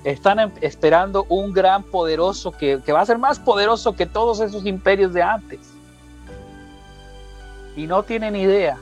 están 0.04 0.38
em, 0.40 0.50
esperando 0.60 1.26
un 1.28 1.52
gran 1.52 1.82
poderoso 1.82 2.50
que, 2.52 2.80
que 2.84 2.92
va 2.92 3.00
a 3.00 3.06
ser 3.06 3.18
más 3.18 3.38
poderoso 3.38 3.94
que 3.94 4.06
todos 4.06 4.40
esos 4.40 4.66
imperios 4.66 5.12
de 5.12 5.22
antes. 5.22 5.60
Y 7.76 7.86
no 7.86 8.02
tienen 8.02 8.34
idea 8.34 8.76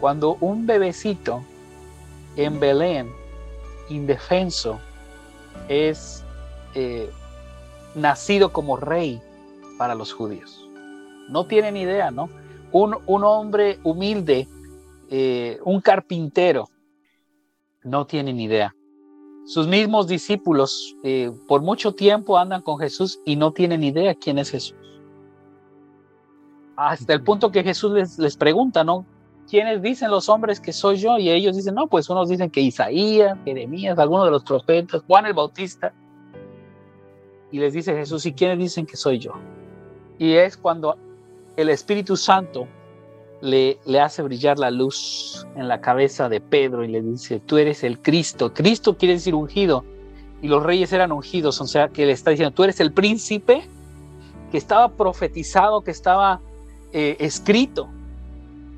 cuando 0.00 0.36
un 0.40 0.66
bebecito 0.66 1.42
en 2.36 2.60
Belén, 2.60 3.10
indefenso, 3.88 4.78
es 5.68 6.22
eh, 6.74 7.10
nacido 7.94 8.52
como 8.52 8.76
rey 8.76 9.22
para 9.78 9.94
los 9.94 10.12
judíos. 10.12 10.68
No 11.28 11.46
tienen 11.46 11.76
idea, 11.76 12.10
¿no? 12.10 12.28
Un, 12.74 13.24
hombre 13.24 13.78
humilde, 13.84 14.48
eh, 15.08 15.60
un 15.64 15.80
carpintero, 15.80 16.68
no 17.84 18.04
tienen 18.04 18.40
idea. 18.40 18.74
Sus 19.46 19.68
mismos 19.68 20.08
discípulos 20.08 20.96
eh, 21.04 21.30
por 21.46 21.62
mucho 21.62 21.94
tiempo 21.94 22.36
andan 22.36 22.62
con 22.62 22.78
Jesús 22.78 23.20
y 23.24 23.36
no 23.36 23.52
tienen 23.52 23.84
idea 23.84 24.14
quién 24.14 24.38
es 24.38 24.50
Jesús. 24.50 24.76
hasta 26.76 27.12
el 27.12 27.22
punto 27.22 27.52
que 27.52 27.62
Jesús 27.62 27.92
les, 27.92 28.18
les 28.18 28.36
pregunta, 28.36 28.82
¿no? 28.82 29.06
¿Quiénes 29.48 29.80
dicen 29.80 30.10
los 30.10 30.28
hombres 30.28 30.58
que 30.58 30.72
soy 30.72 30.96
yo? 30.96 31.18
Y 31.18 31.30
ellos 31.30 31.54
dicen, 31.54 31.76
no, 31.76 31.86
pues 31.86 32.10
unos 32.10 32.28
dicen 32.28 32.50
que 32.50 32.60
Isaías, 32.60 33.38
Jeremías, 33.44 33.96
algunos 33.98 34.24
de 34.24 34.32
los 34.32 34.42
profetas, 34.42 35.02
Juan 35.06 35.26
el 35.26 35.34
Bautista. 35.34 35.92
Y 37.52 37.60
les 37.60 37.74
dice 37.74 37.94
Jesús, 37.94 38.26
¿y 38.26 38.32
quiénes 38.32 38.58
dicen 38.58 38.86
que 38.86 38.96
soy 38.96 39.20
yo? 39.20 39.34
Y 40.18 40.32
es 40.32 40.56
cuando 40.56 40.96
el 41.56 41.68
Espíritu 41.68 42.16
Santo 42.16 42.66
le, 43.40 43.78
le 43.84 44.00
hace 44.00 44.22
brillar 44.22 44.58
la 44.58 44.70
luz 44.70 45.46
en 45.56 45.68
la 45.68 45.80
cabeza 45.80 46.28
de 46.28 46.40
Pedro 46.40 46.84
y 46.84 46.88
le 46.88 47.02
dice, 47.02 47.40
tú 47.40 47.58
eres 47.58 47.84
el 47.84 48.00
Cristo. 48.00 48.52
Cristo 48.52 48.96
quiere 48.96 49.14
decir 49.14 49.34
ungido. 49.34 49.84
Y 50.42 50.48
los 50.48 50.62
reyes 50.62 50.92
eran 50.92 51.12
ungidos, 51.12 51.60
o 51.60 51.66
sea, 51.66 51.88
que 51.88 52.04
le 52.04 52.12
está 52.12 52.30
diciendo, 52.30 52.54
tú 52.54 52.64
eres 52.64 52.78
el 52.80 52.92
príncipe 52.92 53.66
que 54.50 54.58
estaba 54.58 54.90
profetizado, 54.90 55.80
que 55.82 55.90
estaba 55.90 56.40
eh, 56.92 57.16
escrito. 57.18 57.88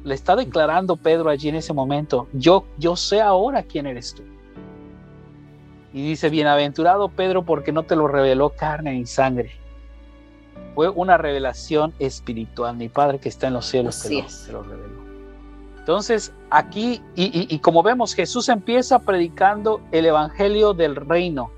Le 0.05 0.15
está 0.15 0.37
declarando 0.37 0.97
Pedro 0.97 1.29
allí 1.29 1.49
en 1.49 1.57
ese 1.57 1.73
momento, 1.73 2.29
yo, 2.33 2.65
yo 2.79 2.95
sé 2.95 3.21
ahora 3.21 3.63
quién 3.63 3.87
eres 3.87 4.15
tú. 4.15 4.23
Y 5.93 6.03
dice, 6.03 6.29
bienaventurado 6.29 7.09
Pedro 7.09 7.45
porque 7.45 7.73
no 7.73 7.83
te 7.83 7.97
lo 7.97 8.07
reveló 8.07 8.51
carne 8.51 8.93
ni 8.93 9.07
sangre. 9.07 9.53
Fue 10.75 10.89
una 10.89 11.17
revelación 11.17 11.95
espiritual. 11.99 12.77
Mi 12.77 12.89
Padre 12.89 13.19
que 13.19 13.29
está 13.29 13.49
en 13.49 13.55
los 13.55 13.67
cielos 13.67 14.03
te 14.03 14.53
lo, 14.53 14.63
reveló. 14.63 15.07
Entonces, 15.79 16.33
aquí, 16.51 17.01
y, 17.15 17.55
y 17.55 17.59
como 17.61 17.83
vemos, 17.83 18.15
Jesús 18.15 18.49
empieza 18.49 18.99
predicando 18.99 19.81
el 19.93 20.07
Evangelio 20.07 20.75
del 20.75 20.97
reino. 20.97 21.51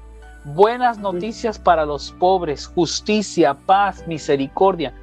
Buenas 0.44 0.98
noticias 0.98 1.58
para 1.58 1.84
los 1.84 2.12
pobres, 2.12 2.66
justicia, 2.66 3.54
paz, 3.54 4.06
misericordia. 4.06 4.94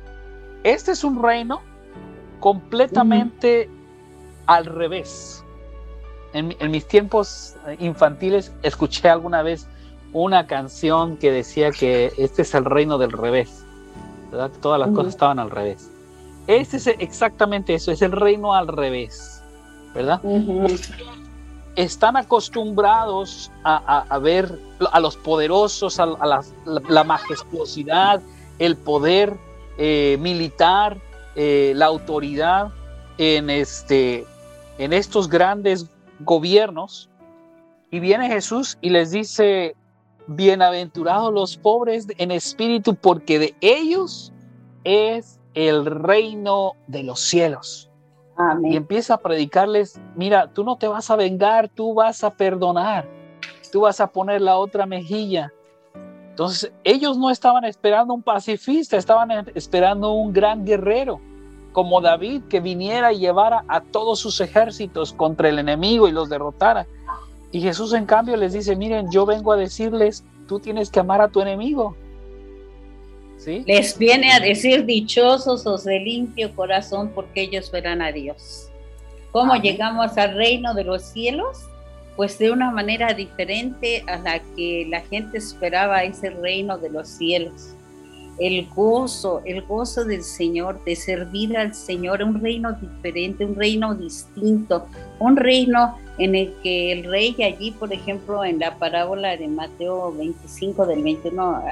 Este 0.64 0.92
es 0.92 1.04
un 1.04 1.22
reino 1.22 1.62
completamente 2.40 3.70
al 4.46 4.66
revés. 4.66 5.44
En, 6.34 6.54
mis 6.70 6.88
tiempos 6.88 7.56
infantiles 7.80 8.52
escuché 8.62 9.10
alguna 9.10 9.42
vez 9.42 9.68
una 10.14 10.48
canción 10.48 11.18
que 11.18 11.32
decía 11.32 11.72
que 11.72 12.12
este 12.18 12.42
es 12.42 12.54
el 12.54 12.66
reino 12.66 12.98
del 12.98 13.12
revés, 13.12 13.65
¿verdad? 14.36 14.52
Todas 14.62 14.80
las 14.80 14.90
cosas 14.90 15.14
estaban 15.14 15.40
al 15.40 15.50
revés. 15.50 15.90
Este 16.48 16.78
es 16.78 16.88
exactamente 16.88 17.74
eso, 17.74 17.92
es 17.92 18.02
el 18.02 18.12
reino 18.12 18.54
al 18.54 18.68
revés, 18.68 19.42
¿verdad? 19.94 20.22
Están 21.76 22.18
acostumbrados 22.18 23.52
a, 23.64 24.20
ver 24.22 24.60
a 24.92 25.00
los 25.00 25.18
poderosos, 25.18 26.00
a, 26.00 26.06
la, 26.06 27.04
majestuosidad, 27.04 28.22
el 28.60 28.76
poder 28.76 29.38
eh, 29.78 30.18
militar, 30.20 30.98
eh, 31.36 31.74
la 31.76 31.88
autoridad 31.88 32.70
en, 33.18 33.50
este, 33.50 34.26
en 34.78 34.94
estos 34.94 35.28
grandes 35.28 35.88
gobiernos. 36.20 37.10
Y 37.90 38.00
viene 38.00 38.28
Jesús 38.28 38.78
y 38.82 38.90
les 38.90 39.12
dice, 39.12 39.76
bienaventurados 40.28 41.34
los 41.34 41.58
pobres 41.58 42.08
en 42.18 42.32
espíritu, 42.32 42.96
porque 42.96 43.40
de 43.40 43.56
ellos 43.62 44.34
es 44.84 45.40
el 45.54 45.86
reino 45.86 46.74
de 46.88 47.04
los 47.04 47.22
cielos. 47.22 47.90
Y 48.64 48.76
empieza 48.76 49.14
a 49.14 49.18
predicarles, 49.18 50.00
mira, 50.16 50.52
tú 50.52 50.66
no 50.66 50.76
te 50.76 50.90
vas 50.90 51.10
a 51.10 51.16
vengar, 51.16 51.70
tú 51.70 51.94
vas 51.94 52.22
a 52.24 52.32
perdonar, 52.32 53.08
tú 53.72 53.82
vas 53.82 54.02
a 54.02 54.08
poner 54.08 54.42
la 54.42 54.58
otra 54.58 54.86
mejilla. 54.86 55.54
Entonces, 56.32 56.74
ellos 56.84 57.18
no 57.18 57.30
estaban 57.30 57.64
esperando 57.64 58.14
un 58.14 58.22
pacifista, 58.22 58.98
estaban 58.98 59.32
esperando 59.56 60.12
un 60.12 60.34
gran 60.34 60.66
guerrero, 60.66 61.22
como 61.72 62.02
David, 62.02 62.44
que 62.50 62.60
viniera 62.60 63.14
y 63.14 63.20
llevara 63.20 63.64
a 63.70 63.80
todos 63.80 64.20
sus 64.20 64.42
ejércitos 64.42 65.14
contra 65.14 65.48
el 65.48 65.60
enemigo 65.60 66.10
y 66.10 66.12
los 66.12 66.28
derrotara. 66.28 66.88
Y 67.56 67.62
Jesús, 67.62 67.94
en 67.94 68.06
cambio, 68.06 68.36
les 68.36 68.52
dice, 68.52 68.76
miren, 68.76 69.10
yo 69.10 69.26
vengo 69.26 69.54
a 69.54 69.56
decirles, 69.56 70.26
tú 70.46 70.60
tienes 70.60 70.90
que 70.90 71.00
amar 71.00 71.22
a 71.22 71.30
tu 71.30 71.40
enemigo. 71.40 71.96
¿Sí? 73.38 73.64
Les 73.66 73.98
viene 73.98 74.34
a 74.34 74.42
decir 74.42 74.84
dichosos 74.86 75.64
los 75.64 75.86
de 75.86 76.02
limpio 76.02 76.54
corazón 76.54 77.14
porque 77.16 77.44
ellos 77.44 77.72
verán 77.72 78.02
a 78.02 78.12
Dios. 78.12 78.70
¿Cómo 79.32 79.56
llegamos 79.56 80.18
al 80.18 80.36
reino 80.36 80.74
de 80.74 80.84
los 80.84 81.02
cielos? 81.04 81.70
pues 82.18 82.38
de 82.40 82.52
una 82.52 82.72
manera 82.72 83.14
diferente 83.14 84.04
a 84.08 84.18
la 84.18 84.40
que 84.40 84.86
la 84.90 85.02
gente 85.02 85.38
esperaba 85.38 86.04
ese 86.04 86.32
reino 86.32 86.78
de 86.78 86.90
los 86.90 87.08
cielos. 87.08 87.74
El 88.38 88.68
gozo, 88.70 89.42
el 89.46 89.62
gozo 89.62 90.04
del 90.04 90.24
Señor, 90.24 90.84
de 90.84 90.96
servir 90.96 91.58
al 91.58 91.74
Señor, 91.74 92.22
un 92.22 92.42
reino 92.42 92.74
diferente, 92.74 93.46
un 93.46 93.56
reino 93.56 93.96
distinto, 93.96 94.88
un 95.20 95.38
reino 95.38 95.98
en 96.18 96.36
el 96.36 96.54
que 96.64 96.92
el 96.92 97.04
rey 97.06 97.36
allí, 97.44 97.72
por 97.72 97.92
ejemplo, 97.92 98.44
en 98.44 98.60
la 98.60 98.76
parábola 98.78 99.36
de 99.36 99.48
Mateo 99.48 100.14
25 100.14 100.86
del 100.86 101.04
21, 101.04 101.64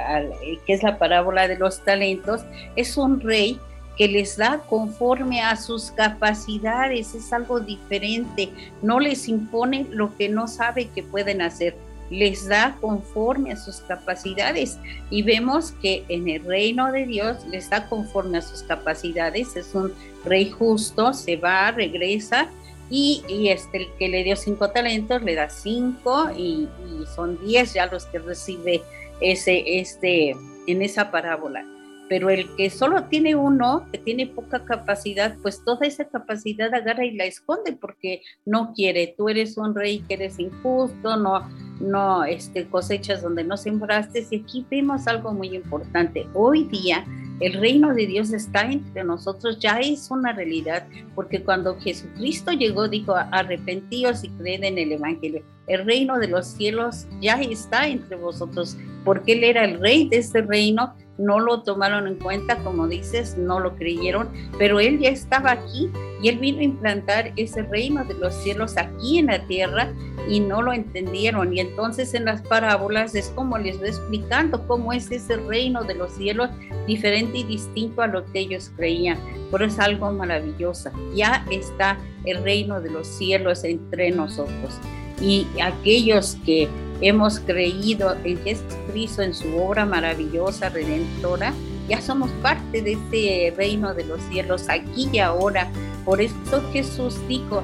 que 0.66 0.72
es 0.72 0.82
la 0.82 0.98
parábola 0.98 1.48
de 1.48 1.56
los 1.56 1.80
talentos, 1.80 2.42
es 2.76 2.96
un 2.96 3.20
rey 3.20 3.58
que 3.96 4.08
les 4.08 4.36
da 4.36 4.62
conforme 4.68 5.40
a 5.40 5.56
sus 5.56 5.90
capacidades, 5.92 7.14
es 7.14 7.32
algo 7.32 7.60
diferente, 7.60 8.50
no 8.82 9.00
les 9.00 9.28
impone 9.28 9.86
lo 9.90 10.16
que 10.16 10.28
no 10.28 10.48
sabe 10.48 10.88
que 10.88 11.02
pueden 11.02 11.42
hacer, 11.42 11.76
les 12.10 12.48
da 12.48 12.76
conforme 12.80 13.52
a 13.52 13.56
sus 13.56 13.76
capacidades. 13.76 14.78
Y 15.10 15.22
vemos 15.22 15.72
que 15.82 16.04
en 16.08 16.28
el 16.28 16.44
reino 16.44 16.92
de 16.92 17.06
Dios 17.06 17.44
les 17.46 17.70
da 17.70 17.88
conforme 17.88 18.38
a 18.38 18.42
sus 18.42 18.62
capacidades, 18.62 19.56
es 19.56 19.74
un 19.74 19.92
rey 20.24 20.50
justo, 20.50 21.12
se 21.12 21.36
va, 21.36 21.70
regresa 21.70 22.48
y, 22.90 23.48
este, 23.48 23.78
el 23.78 23.86
que 23.98 24.08
le 24.08 24.24
dio 24.24 24.36
cinco 24.36 24.70
talentos 24.70 25.22
le 25.22 25.34
da 25.34 25.48
cinco 25.48 26.30
y, 26.36 26.68
y 26.86 27.06
son 27.14 27.38
diez 27.44 27.74
ya 27.74 27.86
los 27.86 28.04
que 28.06 28.18
recibe 28.18 28.82
ese, 29.20 29.80
este, 29.80 30.36
en 30.66 30.82
esa 30.82 31.10
parábola 31.10 31.64
pero 32.08 32.30
el 32.30 32.54
que 32.56 32.70
solo 32.70 33.04
tiene 33.04 33.34
uno, 33.34 33.86
que 33.90 33.98
tiene 33.98 34.26
poca 34.26 34.64
capacidad, 34.64 35.36
pues 35.42 35.64
toda 35.64 35.86
esa 35.86 36.04
capacidad 36.04 36.72
agarra 36.74 37.04
y 37.04 37.16
la 37.16 37.24
esconde 37.24 37.72
porque 37.72 38.22
no 38.44 38.72
quiere. 38.74 39.14
Tú 39.16 39.28
eres 39.28 39.56
un 39.56 39.74
rey 39.74 40.00
que 40.00 40.14
eres 40.14 40.38
injusto, 40.38 41.16
no, 41.16 41.48
no 41.80 42.24
este, 42.24 42.66
cosechas 42.66 43.22
donde 43.22 43.44
no 43.44 43.56
sembraste. 43.56 44.26
Y 44.30 44.36
aquí 44.36 44.66
vemos 44.70 45.06
algo 45.06 45.32
muy 45.32 45.54
importante. 45.54 46.26
Hoy 46.34 46.64
día 46.64 47.04
el 47.40 47.54
reino 47.54 47.92
de 47.94 48.06
Dios 48.06 48.32
está 48.32 48.62
entre 48.70 49.02
nosotros, 49.02 49.58
ya 49.58 49.80
es 49.80 50.08
una 50.10 50.32
realidad, 50.32 50.86
porque 51.16 51.42
cuando 51.42 51.78
Jesucristo 51.80 52.52
llegó, 52.52 52.86
dijo, 52.86 53.14
arrepentíos 53.16 54.22
y 54.22 54.28
creen 54.30 54.62
en 54.62 54.78
el 54.78 54.92
Evangelio. 54.92 55.42
El 55.66 55.84
reino 55.84 56.18
de 56.18 56.28
los 56.28 56.46
cielos 56.46 57.06
ya 57.20 57.34
está 57.40 57.88
entre 57.88 58.16
vosotros, 58.16 58.76
porque 59.04 59.32
Él 59.32 59.44
era 59.44 59.64
el 59.64 59.80
rey 59.80 60.08
de 60.08 60.18
este 60.18 60.42
reino 60.42 60.94
no 61.18 61.40
lo 61.40 61.62
tomaron 61.62 62.06
en 62.06 62.16
cuenta, 62.16 62.58
como 62.58 62.88
dices, 62.88 63.36
no 63.38 63.60
lo 63.60 63.76
creyeron, 63.76 64.30
pero 64.58 64.80
Él 64.80 64.98
ya 64.98 65.10
estaba 65.10 65.52
aquí 65.52 65.90
y 66.20 66.28
Él 66.28 66.38
vino 66.38 66.60
a 66.60 66.64
implantar 66.64 67.32
ese 67.36 67.62
reino 67.62 68.04
de 68.04 68.14
los 68.14 68.34
cielos 68.34 68.76
aquí 68.76 69.18
en 69.18 69.26
la 69.26 69.46
tierra 69.46 69.92
y 70.28 70.40
no 70.40 70.62
lo 70.62 70.72
entendieron. 70.72 71.52
Y 71.54 71.60
entonces 71.60 72.14
en 72.14 72.24
las 72.24 72.42
parábolas 72.42 73.14
es 73.14 73.28
como 73.34 73.58
les 73.58 73.78
voy 73.78 73.88
explicando 73.88 74.66
cómo 74.66 74.92
es 74.92 75.10
ese 75.10 75.36
reino 75.36 75.84
de 75.84 75.94
los 75.94 76.12
cielos 76.12 76.50
diferente 76.86 77.38
y 77.38 77.44
distinto 77.44 78.02
a 78.02 78.06
lo 78.06 78.24
que 78.24 78.40
ellos 78.40 78.70
creían. 78.76 79.18
Pero 79.50 79.66
es 79.66 79.78
algo 79.78 80.10
maravilloso. 80.12 80.90
Ya 81.14 81.44
está 81.50 81.98
el 82.24 82.42
reino 82.42 82.80
de 82.80 82.90
los 82.90 83.06
cielos 83.06 83.64
entre 83.64 84.10
nosotros. 84.10 84.74
Y 85.20 85.46
aquellos 85.62 86.36
que 86.44 86.68
hemos 87.04 87.38
creído 87.38 88.16
en 88.24 88.42
Jesucristo, 88.42 89.22
en 89.22 89.34
su 89.34 89.56
obra 89.58 89.84
maravillosa, 89.84 90.70
redentora, 90.70 91.52
ya 91.86 92.00
somos 92.00 92.30
parte 92.42 92.80
de 92.80 92.92
este 92.92 93.54
reino 93.54 93.92
de 93.92 94.04
los 94.04 94.22
cielos 94.30 94.70
aquí 94.70 95.10
y 95.12 95.18
ahora. 95.18 95.70
Por 96.06 96.22
eso 96.22 96.62
Jesús 96.72 97.16
dijo, 97.28 97.62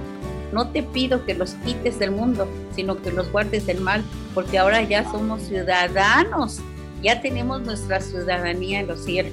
no 0.53 0.69
te 0.69 0.83
pido 0.83 1.25
que 1.25 1.35
los 1.35 1.53
quites 1.65 1.99
del 1.99 2.11
mundo, 2.11 2.47
sino 2.77 3.01
que 3.01 3.13
los 3.13 3.33
guardes 3.33 3.67
del 3.67 3.81
mal, 3.81 4.05
porque 4.35 4.59
ahora 4.59 4.83
ya 4.83 5.11
somos 5.11 5.43
ciudadanos, 5.43 6.59
ya 7.03 7.23
tenemos 7.23 7.63
nuestra 7.63 8.01
ciudadanía 8.01 8.81
en 8.81 8.89
los 8.89 9.05
cielos. 9.05 9.33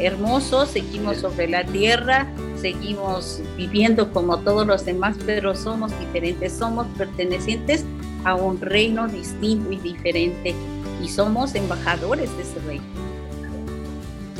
Hermosos, 0.00 0.70
seguimos 0.70 1.18
sobre 1.18 1.46
la 1.46 1.64
tierra, 1.64 2.26
seguimos 2.60 3.40
viviendo 3.56 4.12
como 4.12 4.38
todos 4.38 4.66
los 4.66 4.84
demás, 4.84 5.16
pero 5.24 5.54
somos 5.54 5.96
diferentes, 6.00 6.54
somos 6.54 6.88
pertenecientes 6.98 7.84
a 8.24 8.34
un 8.34 8.60
reino 8.60 9.08
distinto 9.08 9.72
y 9.72 9.76
diferente 9.76 10.54
y 11.02 11.08
somos 11.08 11.54
embajadores 11.54 12.34
de 12.36 12.42
ese 12.42 12.58
reino. 12.66 12.84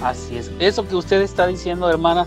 Así 0.02 0.36
es. 0.36 0.50
Eso 0.58 0.86
que 0.86 0.96
usted 0.96 1.22
está 1.22 1.46
diciendo, 1.46 1.88
hermana, 1.88 2.26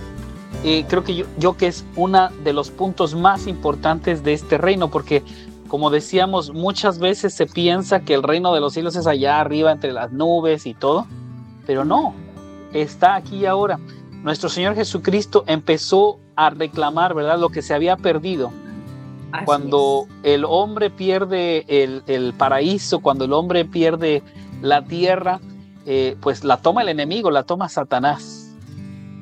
eh, 0.63 0.85
creo 0.87 1.03
que 1.03 1.15
yo, 1.15 1.25
yo 1.37 1.57
que 1.57 1.67
es 1.67 1.85
uno 1.95 2.29
de 2.43 2.53
los 2.53 2.69
puntos 2.71 3.13
más 3.13 3.47
importantes 3.47 4.23
de 4.23 4.33
este 4.33 4.57
reino, 4.57 4.89
porque 4.89 5.23
como 5.67 5.89
decíamos, 5.89 6.53
muchas 6.53 6.97
veces 6.97 7.33
se 7.33 7.45
piensa 7.45 7.99
que 7.99 8.13
el 8.13 8.23
reino 8.23 8.53
de 8.53 8.61
los 8.61 8.73
cielos 8.73 8.95
es 8.95 9.05
allá 9.05 9.39
arriba 9.39 9.71
entre 9.71 9.91
las 9.91 10.11
nubes 10.11 10.65
y 10.65 10.73
todo, 10.73 11.05
pero 11.65 11.83
no, 11.85 12.13
está 12.73 13.15
aquí 13.15 13.45
ahora. 13.45 13.79
nuestro 14.23 14.49
Señor 14.49 14.75
Jesucristo 14.75 15.43
empezó 15.47 16.19
a 16.35 16.49
reclamar, 16.49 17.13
¿verdad? 17.13 17.39
Lo 17.39 17.49
que 17.49 17.61
se 17.61 17.73
había 17.73 17.97
perdido. 17.97 18.51
Cuando 19.45 20.07
el 20.23 20.45
hombre 20.45 20.89
pierde 20.89 21.65
el, 21.67 22.33
paraíso, 22.33 22.99
cuando 22.99 23.25
el 23.25 23.33
hombre 23.33 23.65
pierde 23.65 24.23
la 24.61 24.83
tierra, 24.83 25.39
eh, 25.85 26.15
pues 26.21 26.43
la 26.43 26.57
toma 26.57 26.81
el 26.81 26.89
enemigo, 26.89 27.31
la 27.31 27.43
toma 27.43 27.69
Satanás. 27.69 28.55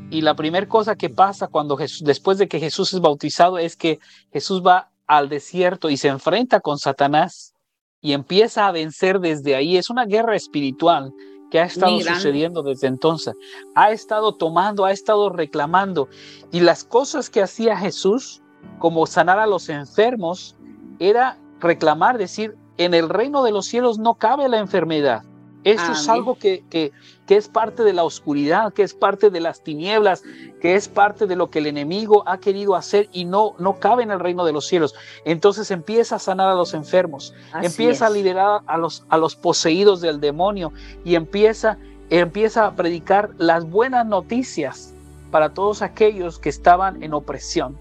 Y 0.10 0.22
la 0.22 0.36
primera 0.36 0.68
cosa 0.68 0.96
que 0.96 1.10
pasa 1.10 1.48
cuando 1.48 1.78
Jesús, 1.78 2.04
después 2.04 2.38
de 2.38 2.48
que 2.48 2.60
Jesús 2.60 2.94
es 2.94 3.02
bautizado, 3.02 3.58
es 3.58 3.76
que 3.76 4.00
Jesús 4.32 4.62
va 4.66 4.90
al 5.08 5.30
desierto 5.30 5.90
y 5.90 5.98
se 5.98 6.08
enfrenta 6.08 6.60
con 6.60 6.78
Satanás 6.78 7.54
y 8.02 8.14
empieza 8.14 8.68
a 8.68 8.72
vencer 8.72 9.20
desde 9.20 9.56
ahí. 9.56 9.78
Es 9.78 9.90
una 9.90 10.06
guerra 10.06 10.36
espiritual 10.36 11.14
que 11.50 11.60
ha 11.60 11.66
estado 11.66 12.00
sucediendo 12.00 12.64
desde 12.64 12.88
entonces. 12.88 13.34
Ha 13.76 13.92
estado 13.92 14.36
tomando, 14.36 14.86
ha 14.86 14.92
estado 14.92 15.30
reclamando. 15.30 16.08
Y 16.52 16.60
las 16.60 16.84
cosas 16.84 17.30
que 17.30 17.42
hacía 17.42 17.78
Jesús, 17.78 18.42
como 18.80 19.06
sanar 19.06 19.40
a 19.40 19.48
los 19.48 19.70
enfermos, 19.70 20.56
era 21.00 21.38
reclamar, 21.60 22.18
decir, 22.18 22.56
en 22.78 22.94
el 22.94 23.10
reino 23.10 23.44
de 23.44 23.52
los 23.52 23.66
cielos 23.66 23.98
no 23.98 24.16
cabe 24.16 24.50
la 24.50 24.60
enfermedad. 24.60 25.24
Eso 25.66 25.94
es 25.94 26.08
algo 26.08 26.38
que, 26.38 26.64
que, 26.70 26.92
que, 27.26 27.38
es 27.38 27.48
parte 27.48 27.84
de 27.84 27.92
la 27.92 28.04
oscuridad, 28.04 28.72
que 28.72 28.84
es 28.84 28.94
parte 28.94 29.32
de 29.32 29.40
las 29.40 29.64
tinieblas, 29.64 30.22
que 30.62 30.76
es 30.76 30.88
parte 30.88 31.26
de 31.26 31.36
lo 31.36 31.50
que 31.50 31.58
el 31.58 31.66
enemigo 31.66 32.22
ha 32.28 32.38
querido 32.38 32.76
hacer 32.76 33.10
y 33.12 33.26
no, 33.26 33.56
no 33.58 33.80
cabe 33.80 34.04
en 34.04 34.12
el 34.12 34.20
reino 34.20 34.46
de 34.46 34.54
los 34.54 34.68
cielos. 34.68 34.94
Entonces 35.26 35.72
empieza 35.72 36.18
a 36.18 36.20
sanar 36.20 36.50
a 36.50 36.54
los 36.54 36.76
enfermos, 36.76 37.34
empieza 37.64 38.06
a 38.06 38.10
liderar 38.12 38.62
a 38.68 38.78
los, 38.78 39.06
a 39.10 39.18
los 39.18 39.36
poseídos 39.36 40.02
del 40.02 40.20
demonio 40.20 40.72
y 41.04 41.16
empieza, 41.16 41.80
empieza 42.12 42.68
a 42.68 42.76
predicar 42.76 43.32
las 43.40 43.68
buenas 43.68 44.06
noticias 44.06 44.94
para 45.32 45.56
todos 45.56 45.82
aquellos 45.82 46.38
que 46.38 46.50
estaban 46.50 47.02
en 47.02 47.16
opresión. 47.16 47.76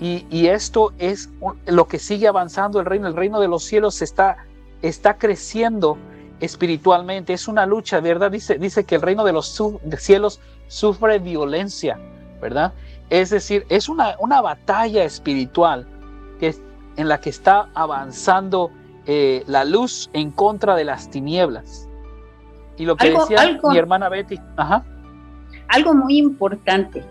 Y, 0.00 0.26
y 0.30 0.48
esto 0.48 0.92
es 0.98 1.30
lo 1.66 1.86
que 1.88 1.98
sigue 1.98 2.28
avanzando 2.28 2.80
el 2.80 2.86
reino. 2.86 3.06
El 3.08 3.16
reino 3.16 3.40
de 3.40 3.48
los 3.48 3.64
cielos 3.64 4.02
está, 4.02 4.36
está 4.82 5.16
creciendo 5.16 5.96
espiritualmente. 6.40 7.32
Es 7.32 7.48
una 7.48 7.66
lucha, 7.66 8.00
¿verdad? 8.00 8.30
Dice, 8.30 8.58
dice 8.58 8.84
que 8.84 8.96
el 8.96 9.02
reino 9.02 9.24
de 9.24 9.32
los 9.32 9.60
cielos 9.98 10.40
sufre 10.68 11.18
violencia, 11.18 11.98
¿verdad? 12.40 12.72
Es 13.08 13.30
decir, 13.30 13.64
es 13.68 13.88
una, 13.88 14.16
una 14.18 14.40
batalla 14.40 15.04
espiritual 15.04 15.86
que, 16.40 16.54
en 16.96 17.08
la 17.08 17.20
que 17.20 17.30
está 17.30 17.68
avanzando 17.74 18.70
eh, 19.06 19.44
la 19.46 19.64
luz 19.64 20.10
en 20.12 20.30
contra 20.30 20.74
de 20.74 20.84
las 20.84 21.10
tinieblas. 21.10 21.88
Y 22.76 22.84
lo 22.84 22.96
que 22.96 23.10
decía 23.10 23.58
mi 23.62 23.78
hermana 23.78 24.08
Betty, 24.08 24.38
ajá. 24.56 24.84
Algo 25.68 25.94
muy 25.94 26.18
importante. 26.18 27.02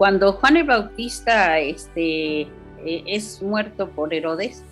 Cuando 0.00 0.32
Juan 0.32 0.56
el 0.56 0.64
Bautista 0.64 1.58
este, 1.58 2.40
eh, 2.40 2.48
es 3.04 3.42
muerto 3.42 3.90
por 3.90 4.14
Herodes, 4.14 4.64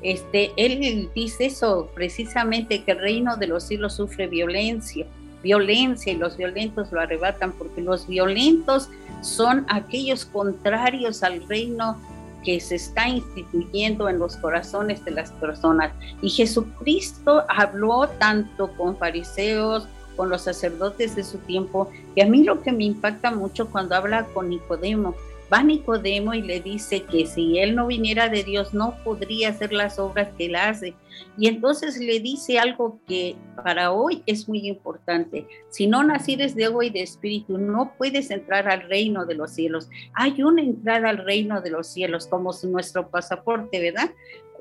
este, 0.00 0.52
él 0.56 1.10
dice 1.14 1.44
eso 1.44 1.90
precisamente, 1.94 2.82
que 2.82 2.92
el 2.92 2.98
reino 3.00 3.36
de 3.36 3.46
los 3.46 3.64
cielos 3.64 3.96
sufre 3.96 4.26
violencia, 4.26 5.04
violencia 5.42 6.14
y 6.14 6.16
los 6.16 6.38
violentos 6.38 6.90
lo 6.92 7.00
arrebatan, 7.02 7.52
porque 7.52 7.82
los 7.82 8.06
violentos 8.06 8.88
son 9.20 9.66
aquellos 9.68 10.24
contrarios 10.24 11.22
al 11.22 11.46
reino 11.46 12.00
que 12.42 12.58
se 12.58 12.76
está 12.76 13.06
instituyendo 13.06 14.08
en 14.08 14.18
los 14.18 14.38
corazones 14.38 15.04
de 15.04 15.10
las 15.10 15.30
personas. 15.32 15.92
Y 16.22 16.30
Jesucristo 16.30 17.44
habló 17.50 18.08
tanto 18.18 18.74
con 18.78 18.96
fariseos, 18.96 19.86
con 20.16 20.28
los 20.28 20.42
sacerdotes 20.42 21.16
de 21.16 21.24
su 21.24 21.38
tiempo, 21.38 21.90
que 22.14 22.22
a 22.22 22.26
mí 22.26 22.44
lo 22.44 22.62
que 22.62 22.72
me 22.72 22.84
impacta 22.84 23.30
mucho 23.30 23.70
cuando 23.70 23.94
habla 23.94 24.26
con 24.26 24.48
Nicodemo, 24.48 25.14
va 25.52 25.62
Nicodemo 25.62 26.34
y 26.34 26.42
le 26.42 26.60
dice 26.60 27.02
que 27.02 27.26
si 27.26 27.58
él 27.58 27.74
no 27.74 27.86
viniera 27.86 28.28
de 28.28 28.44
Dios 28.44 28.72
no 28.72 28.96
podría 29.02 29.48
hacer 29.48 29.72
las 29.72 29.98
obras 29.98 30.28
que 30.36 30.46
él 30.46 30.56
hace. 30.56 30.94
Y 31.36 31.48
entonces 31.48 31.98
le 31.98 32.20
dice 32.20 32.58
algo 32.58 33.00
que 33.06 33.36
para 33.56 33.92
hoy 33.92 34.22
es 34.26 34.48
muy 34.48 34.66
importante. 34.68 35.46
Si 35.70 35.86
no 35.86 36.02
nacieres 36.02 36.54
de 36.54 36.66
agua 36.66 36.84
y 36.84 36.90
de 36.90 37.02
espíritu, 37.02 37.58
no 37.58 37.94
puedes 37.98 38.30
entrar 38.30 38.68
al 38.68 38.82
reino 38.82 39.26
de 39.26 39.34
los 39.34 39.50
cielos. 39.50 39.88
Hay 40.14 40.42
una 40.42 40.62
entrada 40.62 41.10
al 41.10 41.18
reino 41.18 41.60
de 41.60 41.70
los 41.70 41.88
cielos 41.88 42.26
como 42.26 42.52
nuestro 42.64 43.10
pasaporte, 43.10 43.80
¿verdad? 43.80 44.10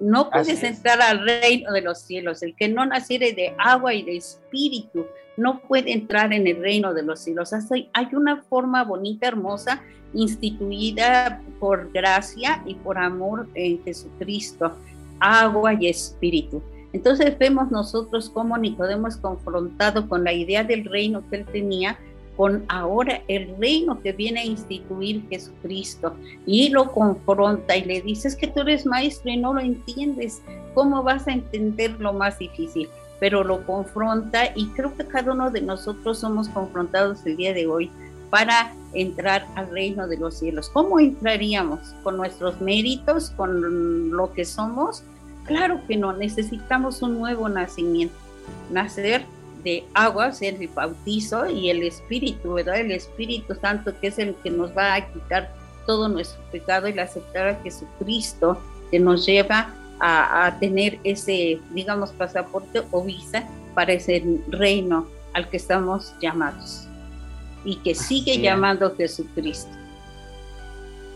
No 0.01 0.29
puedes 0.29 0.63
entrar 0.63 1.01
al 1.01 1.25
reino 1.25 1.71
de 1.71 1.81
los 1.81 1.99
cielos. 1.99 2.41
El 2.41 2.55
que 2.55 2.69
no 2.69 2.85
naciere 2.85 3.33
de 3.33 3.53
agua 3.57 3.93
y 3.93 4.01
de 4.03 4.17
espíritu 4.17 5.05
no 5.39 5.61
puede 5.61 5.93
entrar 5.93 6.33
en 6.33 6.45
el 6.45 6.57
reino 6.57 6.93
de 6.93 7.01
los 7.01 7.21
cielos. 7.21 7.53
Hay 7.93 8.07
una 8.11 8.43
forma 8.43 8.83
bonita, 8.83 9.27
hermosa, 9.27 9.81
instituida 10.13 11.41
por 11.59 11.91
gracia 11.91 12.61
y 12.65 12.75
por 12.75 12.97
amor 12.97 13.47
en 13.53 13.81
Jesucristo, 13.83 14.73
agua 15.19 15.73
y 15.73 15.87
espíritu. 15.87 16.61
Entonces 16.91 17.37
vemos 17.37 17.71
nosotros 17.71 18.29
cómo 18.29 18.57
Nicodemo 18.57 19.07
es 19.07 19.17
confrontado 19.17 20.09
con 20.09 20.23
la 20.23 20.33
idea 20.33 20.63
del 20.63 20.85
reino 20.85 21.23
que 21.29 21.37
él 21.37 21.45
tenía, 21.45 21.97
con 22.35 22.65
ahora 22.67 23.21
el 23.27 23.55
reino 23.57 24.01
que 24.01 24.11
viene 24.11 24.41
a 24.41 24.45
instituir 24.45 25.23
Jesucristo 25.29 26.15
y 26.45 26.69
lo 26.69 26.91
confronta 26.91 27.77
y 27.77 27.83
le 27.83 28.01
dices 28.01 28.35
que 28.35 28.47
tú 28.47 28.61
eres 28.61 28.85
maestro 28.85 29.29
y 29.29 29.37
no 29.37 29.53
lo 29.53 29.59
entiendes, 29.59 30.41
¿cómo 30.73 31.03
vas 31.03 31.27
a 31.27 31.33
entender 31.33 31.91
lo 31.99 32.13
más 32.13 32.39
difícil? 32.39 32.89
Pero 33.19 33.43
lo 33.43 33.65
confronta 33.65 34.51
y 34.55 34.67
creo 34.69 34.95
que 34.95 35.05
cada 35.05 35.33
uno 35.33 35.51
de 35.51 35.61
nosotros 35.61 36.19
somos 36.19 36.47
confrontados 36.49 37.25
el 37.25 37.37
día 37.37 37.53
de 37.53 37.67
hoy 37.67 37.91
para 38.29 38.73
entrar 38.93 39.45
al 39.55 39.69
reino 39.69 40.07
de 40.07 40.17
los 40.17 40.39
cielos. 40.39 40.69
¿Cómo 40.69 40.99
entraríamos? 40.99 41.79
¿Con 42.03 42.17
nuestros 42.17 42.59
méritos? 42.61 43.31
¿Con 43.31 44.11
lo 44.11 44.31
que 44.33 44.45
somos? 44.45 45.03
Claro 45.45 45.81
que 45.87 45.97
no, 45.97 46.13
necesitamos 46.13 47.01
un 47.01 47.17
nuevo 47.17 47.49
nacimiento. 47.49 48.15
Nacer 48.71 49.25
de 49.63 49.83
agua, 49.93 50.31
ser 50.31 50.55
el 50.61 50.67
bautizo 50.69 51.49
y 51.49 51.69
el 51.69 51.83
Espíritu, 51.83 52.53
¿verdad? 52.53 52.79
El 52.79 52.91
Espíritu 52.91 53.55
Santo 53.55 53.93
que 53.99 54.07
es 54.07 54.19
el 54.19 54.35
que 54.35 54.49
nos 54.49 54.75
va 54.75 54.93
a 54.93 55.11
quitar 55.11 55.51
todo 55.85 56.07
nuestro 56.07 56.41
pecado 56.51 56.87
y 56.87 56.97
aceptar 56.97 57.47
a 57.47 57.55
Jesucristo 57.61 58.59
que 58.91 58.99
nos 58.99 59.25
lleva 59.25 59.73
a, 59.99 60.55
tener 60.59 60.99
ese, 61.03 61.59
digamos, 61.71 62.11
pasaporte 62.11 62.83
o 62.91 63.03
visa 63.03 63.47
para 63.75 63.93
ese 63.93 64.23
reino 64.49 65.07
al 65.33 65.49
que 65.49 65.57
estamos 65.57 66.13
llamados 66.21 66.87
y 67.65 67.75
que 67.77 67.93
sigue 67.95 68.39
llamando 68.39 68.95
Jesucristo. 68.95 69.71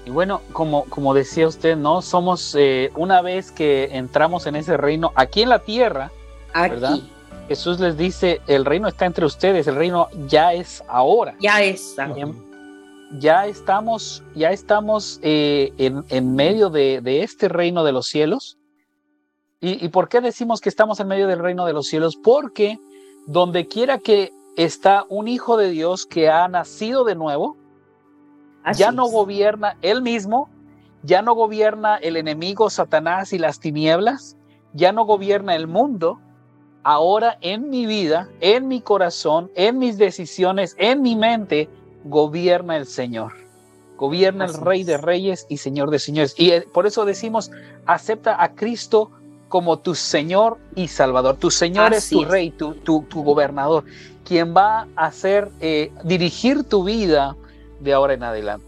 Y 0.06 0.10
bueno, 0.10 0.41
como, 0.52 0.84
como 0.86 1.13
decía 1.13 1.48
usted, 1.48 1.78
¿no? 1.78 2.02
Somos, 2.02 2.56
eh, 2.60 2.91
una 2.96 3.22
vez 3.22 3.52
que 3.52 3.89
entramos 3.93 4.46
en 4.48 4.58
ese 4.58 4.76
reino, 4.76 5.13
aquí 5.15 5.43
en 5.43 5.50
la 5.50 5.60
tierra, 5.60 6.12
¿verdad? 6.54 7.00
Jesús 7.48 7.80
les 7.80 7.98
dice, 7.98 8.41
el 8.48 8.65
reino 8.65 8.88
está 8.88 9.06
entre 9.06 9.26
ustedes, 9.26 9.67
el 9.67 9.76
reino 9.76 10.08
ya 10.28 10.54
es 10.54 10.84
ahora. 10.88 11.36
Ya 11.39 11.62
está. 11.62 12.10
Ya 13.19 13.46
estamos, 13.46 14.24
ya 14.34 14.52
estamos 14.52 15.19
eh, 15.22 15.72
en, 15.78 16.36
medio 16.36 16.69
de, 16.69 17.22
este 17.22 17.48
reino 17.48 17.84
de 17.84 17.91
los 17.91 18.08
cielos. 18.08 18.58
¿Y, 19.63 19.84
¿Y 19.84 19.89
por 19.89 20.10
qué 20.10 20.21
decimos 20.21 20.60
que 20.62 20.69
estamos 20.69 20.99
en 20.99 21.08
medio 21.08 21.26
del 21.26 21.39
reino 21.39 21.65
de 21.65 21.73
los 21.73 21.88
cielos? 21.88 22.17
Porque 22.17 22.78
donde 23.26 23.67
quiera 23.67 23.97
que 23.97 24.32
está 24.58 25.06
un 25.08 25.28
hijo 25.28 25.58
de 25.58 25.69
Dios 25.69 26.06
que 26.06 26.30
ha 26.30 26.47
nacido 26.49 27.06
de 27.06 27.15
nuevo, 27.15 27.56
ya 28.76 28.91
no 28.91 29.08
gobierna 29.08 29.78
él 29.82 30.02
mismo, 30.02 30.49
ya 31.02 31.21
no 31.21 31.34
gobierna 31.34 31.95
el 31.95 32.17
enemigo 32.17 32.69
Satanás 32.69 33.34
y 33.34 33.39
las 33.39 33.60
tinieblas, 33.60 34.38
ya 34.73 34.91
no 34.91 35.06
gobierna 35.06 35.56
el 35.56 35.67
mundo, 35.67 36.19
ahora 36.84 37.38
en 37.41 37.69
mi 37.69 37.86
vida, 37.86 38.30
en 38.41 38.67
mi 38.67 38.82
corazón, 38.82 39.49
en 39.56 39.80
mis 39.80 39.97
decisiones, 39.97 40.76
en 40.78 41.02
mi 41.02 41.15
mente, 41.15 41.69
gobierna 42.04 42.78
el 42.78 42.86
Señor. 42.86 43.34
Gobierna 43.97 44.45
el 44.45 44.54
Rey 44.54 44.84
de 44.84 44.97
Reyes 44.97 45.45
y 45.49 45.58
Señor 45.58 45.89
de 45.89 45.99
Señores. 45.99 46.34
Y 46.38 46.52
eh, 46.52 46.65
por 46.73 46.88
eso 46.88 47.06
decimos, 47.06 47.52
acepta 47.86 48.41
a 48.41 48.54
Cristo 48.54 49.12
como 49.54 49.78
tu 49.78 49.94
Señor 49.94 50.58
y 50.76 50.88
Salvador. 50.88 51.36
Tu 51.36 51.52
Señor 51.52 51.94
es 51.94 52.10
tu 52.10 52.26
Rey, 52.26 52.50
tu, 52.50 52.74
tu, 52.74 53.06
gobernador, 53.24 53.84
quien 54.26 54.56
va 54.58 54.88
a 54.96 55.06
hacer, 55.06 55.52
eh, 55.62 55.92
dirigir 56.04 56.63
tu 56.63 56.84
vida 56.84 57.36
de 57.80 57.94
ahora 57.94 58.16
en 58.16 58.24
adelante. 58.24 58.66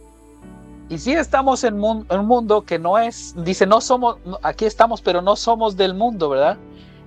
Y 0.87 0.99
si 0.99 1.13
estamos 1.13 1.63
en 1.63 1.83
un, 1.83 2.05
mundo 2.27 2.65
que 2.65 2.77
no 2.77 2.99
es, 2.99 3.33
dice, 3.35 3.65
no 3.65 3.81
somos, 3.81 4.17
aquí 4.43 4.65
estamos, 4.65 5.01
pero 5.01 5.23
no 5.23 5.35
somos 5.35 5.75
del 5.75 5.95
mundo, 5.95 6.29
¿verdad? 6.29 6.57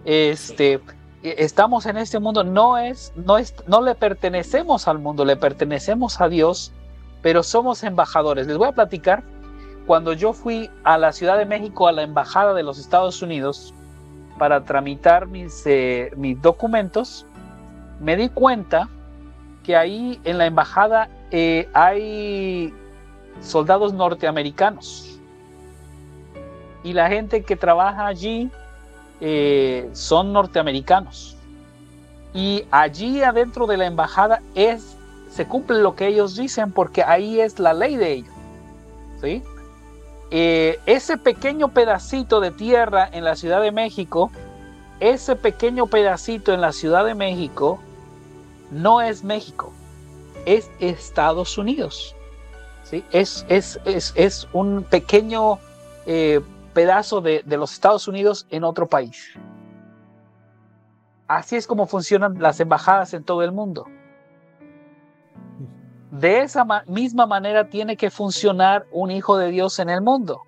Este, 0.04 0.80
e, 1.22 1.36
estamos 1.38 1.86
en 1.86 1.98
este 1.98 2.18
mundo, 2.18 2.42
no 2.42 2.78
es, 2.78 3.12
no 3.14 3.38
es, 3.38 3.54
no 3.68 3.80
le 3.80 3.94
pertenecemos 3.94 4.88
al 4.88 4.98
mundo, 4.98 5.24
le 5.24 5.36
pertenecemos 5.36 6.20
a 6.20 6.28
Dios, 6.28 6.72
pero 7.22 7.44
somos 7.44 7.84
embajadores. 7.84 8.48
Les 8.48 8.56
voy 8.56 8.66
a 8.66 8.72
platicar 8.72 9.22
cuando 9.88 10.12
yo 10.12 10.34
fui 10.34 10.70
a 10.84 10.98
la 10.98 11.12
Ciudad 11.12 11.38
de 11.38 11.46
México, 11.46 11.88
a 11.88 11.92
la 11.92 12.02
Embajada 12.02 12.52
de 12.52 12.62
los 12.62 12.78
Estados 12.78 13.22
Unidos, 13.22 13.72
para 14.36 14.62
tramitar 14.62 15.26
mis, 15.26 15.62
eh, 15.64 16.10
mis 16.14 16.40
documentos, 16.42 17.24
me 17.98 18.14
di 18.14 18.28
cuenta 18.28 18.90
que 19.64 19.74
ahí 19.76 20.20
en 20.24 20.36
la 20.36 20.44
embajada 20.44 21.08
eh, 21.30 21.70
hay 21.72 22.74
soldados 23.40 23.94
norteamericanos 23.94 25.18
y 26.84 26.92
la 26.92 27.08
gente 27.08 27.42
que 27.42 27.56
trabaja 27.56 28.08
allí 28.08 28.50
eh, 29.22 29.88
son 29.94 30.34
norteamericanos. 30.34 31.34
Y 32.34 32.66
allí 32.70 33.22
adentro 33.22 33.66
de 33.66 33.78
la 33.78 33.86
embajada 33.86 34.42
es, 34.54 34.98
se 35.30 35.46
cumple 35.46 35.80
lo 35.80 35.94
que 35.94 36.08
ellos 36.08 36.36
dicen 36.36 36.72
porque 36.72 37.02
ahí 37.02 37.40
es 37.40 37.58
la 37.58 37.72
ley 37.72 37.96
de 37.96 38.12
ellos. 38.12 38.34
¿sí? 39.22 39.42
Eh, 40.30 40.78
ese 40.84 41.16
pequeño 41.16 41.68
pedacito 41.68 42.40
de 42.40 42.50
tierra 42.50 43.08
en 43.10 43.24
la 43.24 43.34
Ciudad 43.34 43.62
de 43.62 43.72
México, 43.72 44.30
ese 45.00 45.36
pequeño 45.36 45.86
pedacito 45.86 46.52
en 46.52 46.60
la 46.60 46.72
Ciudad 46.72 47.04
de 47.04 47.14
México 47.14 47.80
no 48.70 49.00
es 49.00 49.24
México, 49.24 49.72
es 50.44 50.70
Estados 50.80 51.56
Unidos. 51.56 52.14
¿sí? 52.82 53.04
Es, 53.10 53.46
es, 53.48 53.80
es, 53.84 54.12
es 54.16 54.48
un 54.52 54.82
pequeño 54.82 55.58
eh, 56.04 56.40
pedazo 56.74 57.20
de, 57.22 57.42
de 57.46 57.56
los 57.56 57.72
Estados 57.72 58.06
Unidos 58.06 58.46
en 58.50 58.64
otro 58.64 58.86
país. 58.86 59.32
Así 61.26 61.56
es 61.56 61.66
como 61.66 61.86
funcionan 61.86 62.40
las 62.40 62.60
embajadas 62.60 63.14
en 63.14 63.24
todo 63.24 63.42
el 63.42 63.52
mundo. 63.52 63.86
De 66.10 66.40
esa 66.40 66.66
misma 66.86 67.26
manera 67.26 67.68
tiene 67.68 67.96
que 67.96 68.10
funcionar 68.10 68.86
un 68.92 69.10
hijo 69.10 69.36
de 69.36 69.50
Dios 69.50 69.78
en 69.78 69.90
el 69.90 70.00
mundo. 70.00 70.42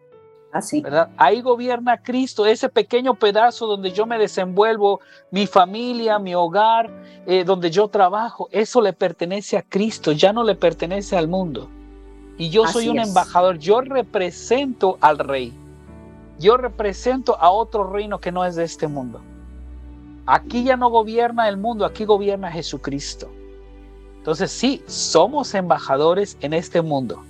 Así. 0.52 0.80
¿verdad? 0.80 1.10
Ahí 1.16 1.42
gobierna 1.42 2.02
Cristo, 2.02 2.44
ese 2.44 2.68
pequeño 2.68 3.14
pedazo 3.14 3.66
donde 3.66 3.92
yo 3.92 4.04
me 4.04 4.18
desenvuelvo, 4.18 5.00
mi 5.30 5.46
familia, 5.46 6.18
mi 6.18 6.34
hogar, 6.34 6.90
eh, 7.26 7.44
donde 7.44 7.70
yo 7.70 7.86
trabajo, 7.88 8.48
eso 8.50 8.80
le 8.80 8.92
pertenece 8.92 9.56
a 9.56 9.62
Cristo, 9.62 10.10
ya 10.10 10.32
no 10.32 10.42
le 10.42 10.56
pertenece 10.56 11.16
al 11.16 11.28
mundo. 11.28 11.68
Y 12.36 12.48
yo 12.48 12.66
soy 12.66 12.88
un 12.88 12.98
es. 12.98 13.08
embajador, 13.08 13.58
yo 13.58 13.80
represento 13.80 14.98
al 15.00 15.18
rey, 15.18 15.52
yo 16.40 16.56
represento 16.56 17.36
a 17.38 17.50
otro 17.50 17.84
reino 17.84 18.18
que 18.18 18.32
no 18.32 18.44
es 18.44 18.56
de 18.56 18.64
este 18.64 18.88
mundo. 18.88 19.20
Aquí 20.26 20.64
ya 20.64 20.76
no 20.76 20.90
gobierna 20.90 21.48
el 21.48 21.58
mundo, 21.58 21.84
aquí 21.84 22.04
gobierna 22.04 22.50
Jesucristo. 22.50 23.30
Entonces 24.20 24.50
sí, 24.52 24.82
somos 24.86 25.54
embajadores 25.54 26.36
en 26.42 26.52
este 26.52 26.82
mundo. 26.82 27.22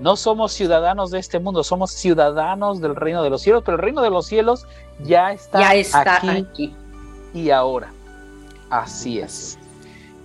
No 0.00 0.16
somos 0.16 0.52
ciudadanos 0.52 1.10
de 1.10 1.18
este 1.18 1.38
mundo, 1.40 1.64
somos 1.64 1.90
ciudadanos 1.92 2.80
del 2.80 2.94
reino 2.94 3.22
de 3.22 3.30
los 3.30 3.42
cielos, 3.42 3.62
pero 3.64 3.76
el 3.76 3.82
reino 3.82 4.02
de 4.02 4.10
los 4.10 4.26
cielos 4.26 4.66
ya 5.04 5.32
está, 5.32 5.60
Ya 5.60 5.74
está 5.74 6.16
aquí, 6.16 6.28
aquí. 6.28 6.74
y 7.34 7.50
ahora. 7.50 7.92
Así 8.70 9.18
es. 9.20 9.58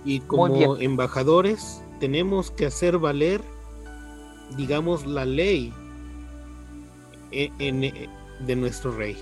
Y 0.04 0.20
como 0.20 0.76
embajadores 0.76 1.80
tenemos 1.98 2.50
que 2.50 2.66
hacer 2.66 2.98
valer, 2.98 3.40
digamos, 4.56 5.06
la 5.06 5.24
ley 5.24 5.72
e- 7.32 7.50
en- 7.58 7.84
en- 7.84 8.10
de 8.46 8.56
nuestro 8.56 8.90
rey, 8.92 9.16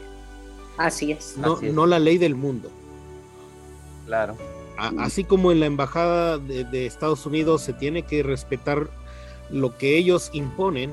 Así 0.79 1.13
es. 1.13 1.37
no, 1.37 1.55
Así 1.55 1.67
es. 1.69 1.75
no 1.75 1.87
la 1.87 1.99
ley 1.99 2.19
del 2.19 2.35
mundo. 2.35 2.69
Claro. 4.07 4.37
A- 4.79 4.93
así 5.01 5.25
como 5.25 5.53
en 5.53 5.61
la 5.61 5.67
embajada 5.67 6.39
de, 6.39 6.65
de 6.65 6.87
Estados 6.87 7.27
Unidos 7.27 7.63
se 7.63 7.73
tiene 7.73 8.03
que 8.03 8.23
respetar 8.23 8.89
lo 9.51 9.77
que 9.77 9.97
ellos 9.99 10.31
imponen, 10.33 10.93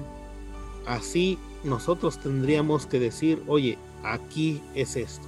así 0.85 1.37
nosotros 1.63 2.17
tendríamos 2.19 2.85
que 2.85 2.99
decir, 2.99 3.41
oye, 3.47 3.77
aquí 4.03 4.61
es 4.75 4.95
esto. 4.95 5.27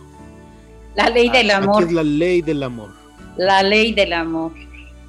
La 0.95 1.09
ley 1.09 1.29
del 1.29 1.51
Aquí 1.51 1.63
amor. 1.63 1.83
es 1.83 1.91
la 1.93 2.03
ley 2.03 2.41
del 2.41 2.63
amor. 2.63 2.89
La 3.37 3.63
ley 3.63 3.93
del 3.93 4.11
amor. 4.13 4.51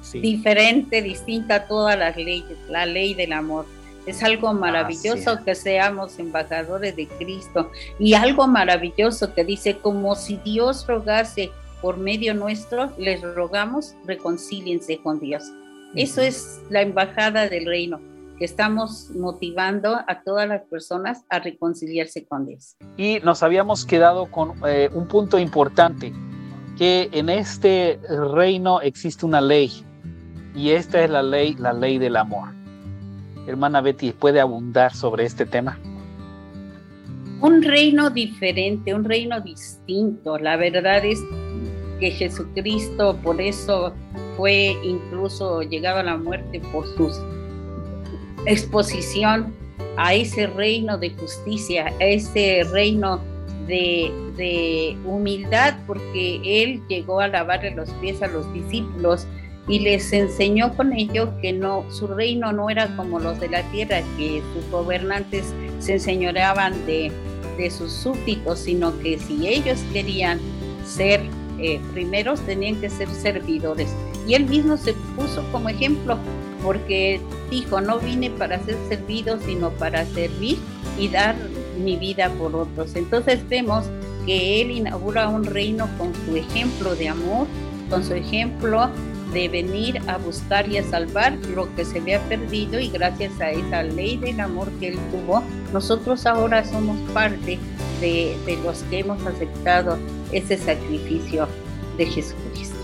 Sí. 0.01 0.19
Diferente, 0.19 1.01
distinta 1.01 1.55
a 1.55 1.67
todas 1.67 1.97
las 1.97 2.15
leyes. 2.15 2.57
La 2.69 2.85
ley 2.85 3.13
del 3.13 3.33
amor. 3.33 3.65
Es 4.05 4.21
algo 4.23 4.53
maravilloso 4.53 5.39
que 5.45 5.55
seamos 5.55 6.19
embajadores 6.19 6.95
de 6.95 7.07
Cristo. 7.07 7.71
Y 7.99 8.13
algo 8.13 8.47
maravilloso 8.47 9.33
que 9.33 9.43
dice, 9.45 9.77
como 9.77 10.15
si 10.15 10.37
Dios 10.37 10.85
rogase 10.87 11.51
por 11.83 11.97
medio 11.97 12.33
nuestro, 12.33 12.93
les 12.97 13.21
rogamos, 13.21 13.93
reconcíliense 14.07 14.99
con 14.99 15.19
Dios. 15.19 15.43
Eso 15.95 16.21
es 16.21 16.61
la 16.69 16.81
embajada 16.81 17.49
del 17.49 17.65
reino, 17.65 17.99
que 18.39 18.45
estamos 18.45 19.09
motivando 19.09 19.99
a 20.07 20.23
todas 20.23 20.47
las 20.47 20.61
personas 20.61 21.25
a 21.29 21.39
reconciliarse 21.39 22.25
con 22.25 22.45
Dios. 22.45 22.77
Y 22.95 23.19
nos 23.25 23.43
habíamos 23.43 23.85
quedado 23.85 24.31
con 24.31 24.53
eh, 24.65 24.89
un 24.93 25.09
punto 25.09 25.37
importante, 25.37 26.13
que 26.77 27.09
en 27.11 27.27
este 27.27 27.99
reino 28.33 28.79
existe 28.79 29.25
una 29.25 29.41
ley, 29.41 29.69
y 30.55 30.69
esta 30.69 31.03
es 31.03 31.09
la 31.09 31.21
ley, 31.21 31.53
la 31.59 31.73
ley 31.73 31.97
del 31.97 32.15
amor. 32.15 32.47
Hermana 33.45 33.81
Betty, 33.81 34.13
¿puede 34.13 34.39
abundar 34.39 34.95
sobre 34.95 35.25
este 35.25 35.45
tema? 35.45 35.77
un 37.43 37.61
reino 37.61 38.09
diferente, 38.09 38.93
un 38.93 39.03
reino 39.03 39.41
distinto. 39.41 40.37
La 40.37 40.55
verdad 40.55 41.03
es 41.03 41.19
que 41.99 42.11
Jesucristo 42.11 43.17
por 43.23 43.39
eso 43.41 43.93
fue 44.37 44.77
incluso 44.83 45.61
llegado 45.61 45.99
a 45.99 46.03
la 46.03 46.17
muerte 46.17 46.59
por 46.71 46.87
su 46.87 47.11
exposición 48.45 49.53
a 49.97 50.13
ese 50.13 50.47
reino 50.47 50.97
de 50.97 51.11
justicia, 51.11 51.93
a 51.99 52.03
ese 52.03 52.63
reino 52.71 53.21
de, 53.67 54.97
humildad, 55.05 55.75
porque 55.85 56.41
él 56.43 56.81
llegó 56.89 57.19
a 57.19 57.27
lavarle 57.27 57.71
los 57.71 57.89
pies 58.01 58.21
a 58.21 58.27
los 58.27 58.51
discípulos 58.53 59.27
y 59.67 59.79
les 59.79 60.11
enseñó 60.11 60.75
con 60.75 60.91
ello 60.91 61.31
que 61.41 61.53
no 61.53 61.85
su 61.89 62.07
reino 62.07 62.51
no 62.51 62.69
era 62.69 62.93
como 62.97 63.19
los 63.19 63.39
de 63.39 63.47
la 63.47 63.61
tierra 63.71 64.01
que 64.17 64.41
sus 64.53 64.69
gobernantes 64.69 65.53
se 65.79 65.93
enseñoreaban 65.93 66.73
de 66.85 67.11
sus 67.69 67.93
súbditos 67.93 68.59
sino 68.59 68.99
que 68.99 69.17
si 69.19 69.47
ellos 69.47 69.79
querían 69.93 70.41
ser 70.85 71.21
eh, 71.59 71.79
primeros 71.93 72.39
tenían 72.41 72.79
que 72.81 72.89
ser 72.89 73.09
servidores. 73.09 73.93
Y 74.27 74.35
él 74.35 74.45
mismo 74.45 74.77
se 74.77 74.93
puso 75.15 75.43
como 75.51 75.69
ejemplo 75.69 76.17
porque 76.63 77.19
dijo 77.51 77.81
no 77.81 77.99
vine 77.99 78.29
para 78.29 78.57
ser 78.63 78.77
servido 78.87 79.37
sino 79.41 79.69
para 79.71 80.05
servir 80.05 80.57
y 80.97 81.09
dar 81.09 81.35
mi 81.77 81.97
vida 81.97 82.29
por 82.29 82.55
otros 82.55 82.95
entonces 82.95 83.39
vemos 83.49 83.83
que 84.25 84.61
él 84.61 84.71
inaugura 84.71 85.27
un 85.27 85.43
reino 85.43 85.89
con 85.97 86.13
su 86.25 86.37
ejemplo 86.37 86.95
de 86.95 87.09
amor 87.09 87.47
con 87.89 88.01
su 88.03 88.13
ejemplo 88.13 88.89
de 89.33 89.49
venir 89.49 89.99
a 90.07 90.17
buscar 90.17 90.69
y 90.69 90.77
a 90.77 90.83
salvar 90.83 91.33
lo 91.55 91.73
que 91.75 91.83
se 91.83 91.99
había 91.99 92.19
perdido 92.29 92.79
y 92.79 92.87
gracias 92.89 93.39
a 93.41 93.49
esa 93.51 93.83
ley 93.83 94.15
del 94.17 94.39
amor 94.39 94.69
que 94.79 94.89
él 94.89 94.99
tuvo, 95.11 95.43
nosotros 95.73 96.25
ahora 96.25 96.63
somos 96.63 96.97
parte 97.11 97.57
de, 97.99 98.37
de 98.45 98.57
los 98.63 98.83
que 98.83 98.99
hemos 98.99 99.25
aceptado 99.25 99.97
ese 100.33 100.57
sacrificio 100.57 101.47
de 101.97 102.05
Jesucristo. 102.05 102.77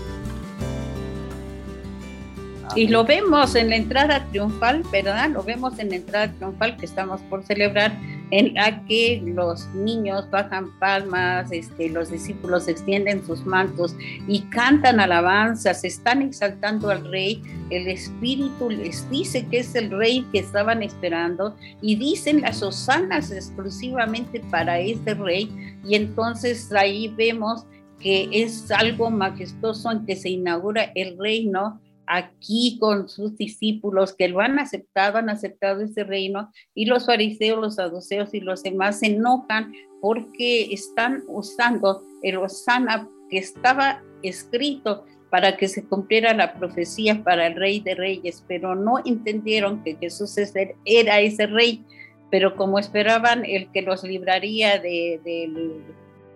Y 2.76 2.86
lo 2.86 3.04
vemos 3.04 3.56
en 3.56 3.70
la 3.70 3.76
entrada 3.76 4.24
triunfal, 4.30 4.84
¿verdad? 4.92 5.30
Lo 5.30 5.42
vemos 5.42 5.78
en 5.78 5.90
la 5.90 5.96
entrada 5.96 6.32
triunfal 6.32 6.76
que 6.76 6.86
estamos 6.86 7.20
por 7.22 7.42
celebrar, 7.42 7.98
en 8.30 8.54
la 8.54 8.84
que 8.84 9.22
los 9.24 9.66
niños 9.74 10.30
bajan 10.30 10.78
palmas, 10.78 11.50
este, 11.50 11.88
los 11.88 12.10
discípulos 12.10 12.68
extienden 12.68 13.24
sus 13.26 13.44
mantos 13.44 13.94
y 14.28 14.40
cantan 14.50 15.00
alabanzas, 15.00 15.84
están 15.84 16.22
exaltando 16.22 16.90
al 16.90 17.10
rey, 17.10 17.42
el 17.70 17.88
Espíritu 17.88 18.70
les 18.70 19.08
dice 19.10 19.46
que 19.46 19.60
es 19.60 19.74
el 19.74 19.90
rey 19.90 20.26
que 20.32 20.40
estaban 20.40 20.82
esperando 20.82 21.56
y 21.82 21.96
dicen 21.96 22.40
las 22.40 22.62
hosanas 22.62 23.30
exclusivamente 23.30 24.40
para 24.50 24.78
ese 24.78 25.14
rey. 25.14 25.50
Y 25.84 25.94
entonces 25.94 26.72
ahí 26.72 27.08
vemos 27.16 27.64
que 27.98 28.28
es 28.32 28.70
algo 28.70 29.10
majestuoso 29.10 29.90
en 29.92 30.06
que 30.06 30.16
se 30.16 30.30
inaugura 30.30 30.90
el 30.94 31.18
reino 31.18 31.80
aquí 32.10 32.76
con 32.80 33.08
sus 33.08 33.36
discípulos 33.36 34.14
que 34.14 34.28
lo 34.28 34.40
han 34.40 34.58
aceptado, 34.58 35.18
han 35.18 35.30
aceptado 35.30 35.80
ese 35.80 36.02
reino 36.02 36.50
y 36.74 36.86
los 36.86 37.06
fariseos, 37.06 37.60
los 37.60 37.76
saduceos 37.76 38.34
y 38.34 38.40
los 38.40 38.64
demás 38.64 38.98
se 38.98 39.06
enojan 39.06 39.72
porque 40.00 40.72
están 40.72 41.22
usando 41.28 42.02
el 42.22 42.38
Osana 42.38 43.08
que 43.30 43.38
estaba 43.38 44.02
escrito 44.22 45.04
para 45.30 45.56
que 45.56 45.68
se 45.68 45.84
cumpliera 45.84 46.34
la 46.34 46.54
profecía 46.54 47.22
para 47.22 47.46
el 47.46 47.54
rey 47.54 47.78
de 47.78 47.94
reyes, 47.94 48.44
pero 48.48 48.74
no 48.74 48.96
entendieron 49.04 49.84
que 49.84 49.94
Jesús 49.94 50.36
era 50.84 51.20
ese 51.20 51.46
rey, 51.46 51.84
pero 52.28 52.56
como 52.56 52.80
esperaban 52.80 53.44
el 53.44 53.70
que 53.70 53.82
los 53.82 54.02
libraría 54.02 54.80
de, 54.80 55.20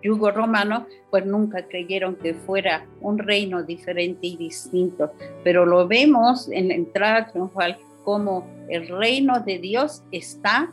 yugo 0.05 0.31
romano, 0.31 0.85
pues 1.09 1.25
nunca 1.25 1.67
creyeron 1.67 2.15
que 2.15 2.33
fuera 2.33 2.85
un 3.01 3.17
reino 3.17 3.63
diferente 3.63 4.27
y 4.27 4.37
distinto. 4.37 5.11
Pero 5.43 5.65
lo 5.65 5.87
vemos 5.87 6.47
en 6.49 6.67
la 6.67 6.75
entrada 6.75 7.27
triunfal 7.27 7.77
como 8.03 8.45
el 8.69 8.87
reino 8.87 9.39
de 9.39 9.57
Dios 9.57 10.03
está 10.11 10.71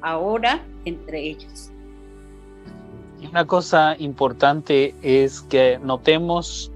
ahora 0.00 0.62
entre 0.84 1.20
ellos. 1.20 1.70
Una 3.30 3.46
cosa 3.46 3.94
importante 3.98 4.94
es 5.02 5.42
que 5.42 5.78
notemos 5.82 6.72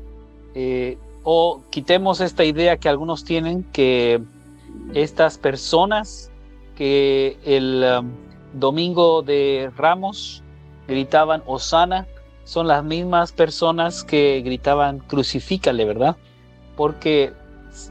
eh, 0.54 0.96
o 1.24 1.62
quitemos 1.70 2.20
esta 2.20 2.44
idea 2.44 2.76
que 2.76 2.88
algunos 2.88 3.24
tienen 3.24 3.64
que 3.72 4.22
Estas 4.92 5.38
personas 5.38 6.30
que 6.76 7.36
el 7.44 7.84
um, 7.84 8.10
domingo 8.52 9.22
de 9.22 9.70
Ramos 9.76 10.43
gritaban 10.88 11.42
Osana, 11.46 12.06
son 12.44 12.68
las 12.68 12.84
mismas 12.84 13.32
personas 13.32 14.04
que 14.04 14.42
gritaban 14.42 14.98
crucifícale, 15.00 15.84
¿verdad? 15.84 16.16
Porque 16.76 17.32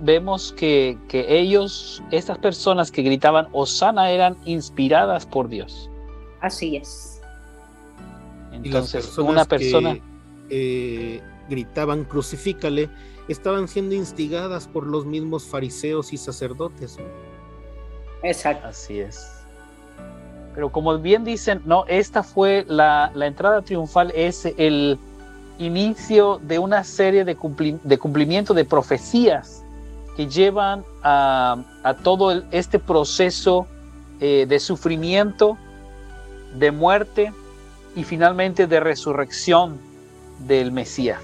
vemos 0.02 0.54
que, 0.54 0.98
que 1.08 1.40
ellos, 1.40 2.04
estas 2.12 2.38
personas 2.38 2.92
que 2.92 3.02
gritaban 3.02 3.48
Osana 3.52 4.12
eran 4.12 4.38
inspiradas 4.46 5.26
por 5.26 5.50
Dios. 5.50 5.90
Así 6.42 6.76
es. 6.76 7.22
Entonces, 8.52 9.18
una 9.18 9.46
persona... 9.46 9.94
Que, 9.94 10.02
eh, 10.50 11.22
gritaban 11.50 12.06
crucifícale, 12.06 12.90
estaban 13.28 13.68
siendo 13.68 13.96
instigadas 13.96 14.68
por 14.68 14.88
los 14.88 15.06
mismos 15.06 15.44
fariseos 15.44 16.14
y 16.14 16.18
sacerdotes. 16.18 16.98
Exacto. 18.24 18.68
Así 18.68 19.00
es. 19.00 19.43
Pero 20.54 20.72
como 20.72 20.98
bien 21.00 21.24
dicen, 21.24 21.62
no, 21.66 21.86
esta 21.88 22.24
fue 22.24 22.66
la, 22.68 23.12
la 23.16 23.28
entrada 23.28 23.62
triunfal, 23.62 24.12
es 24.16 24.46
el 24.58 25.00
inicio 25.60 26.40
de 26.44 26.60
una 26.60 26.84
serie 26.84 27.26
de, 27.26 27.38
de 27.84 27.98
cumplimiento 27.98 28.54
de 28.54 28.66
profecías 28.66 29.64
que 30.16 30.28
llevan 30.28 30.84
a, 31.02 31.58
a 31.84 31.94
todo 31.96 32.44
este 32.52 32.80
proceso 32.80 33.68
eh, 34.20 34.46
de 34.48 34.60
sufrimiento, 34.60 35.58
de 36.56 36.72
muerte 36.72 37.34
y 37.96 38.04
finalmente 38.04 38.68
de 38.68 38.80
resurrección 38.80 39.80
del 40.40 40.72
Mesías. 40.72 41.20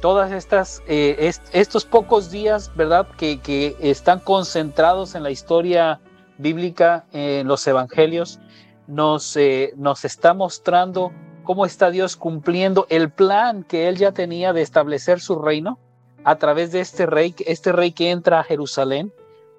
Todas 0.00 0.30
estas, 0.32 0.80
eh, 0.86 1.32
estos 1.52 1.84
pocos 1.84 2.30
días, 2.30 2.70
¿verdad? 2.76 3.06
Que, 3.18 3.40
que 3.40 3.76
están 3.80 4.20
concentrados 4.20 5.14
en 5.14 5.22
la 5.22 5.30
historia 5.30 6.00
bíblica 6.38 7.04
en 7.12 7.46
los 7.46 7.66
evangelios 7.66 8.40
nos, 8.88 9.36
eh, 9.36 9.74
nos 9.76 10.04
está 10.04 10.34
mostrando 10.34 11.12
cómo 11.44 11.64
está 11.64 11.90
Dios 11.90 12.16
cumpliendo 12.16 12.86
el 12.88 13.10
plan 13.10 13.62
que 13.62 13.88
él 13.88 13.96
ya 13.96 14.12
tenía 14.12 14.52
de 14.52 14.62
establecer 14.62 15.20
su 15.20 15.38
reino 15.38 15.78
a 16.24 16.36
través 16.36 16.72
de 16.72 16.80
este 16.80 17.06
rey, 17.06 17.34
este 17.46 17.70
rey 17.72 17.92
que 17.92 18.10
entra 18.10 18.40
a 18.40 18.44
Jerusalén, 18.44 19.12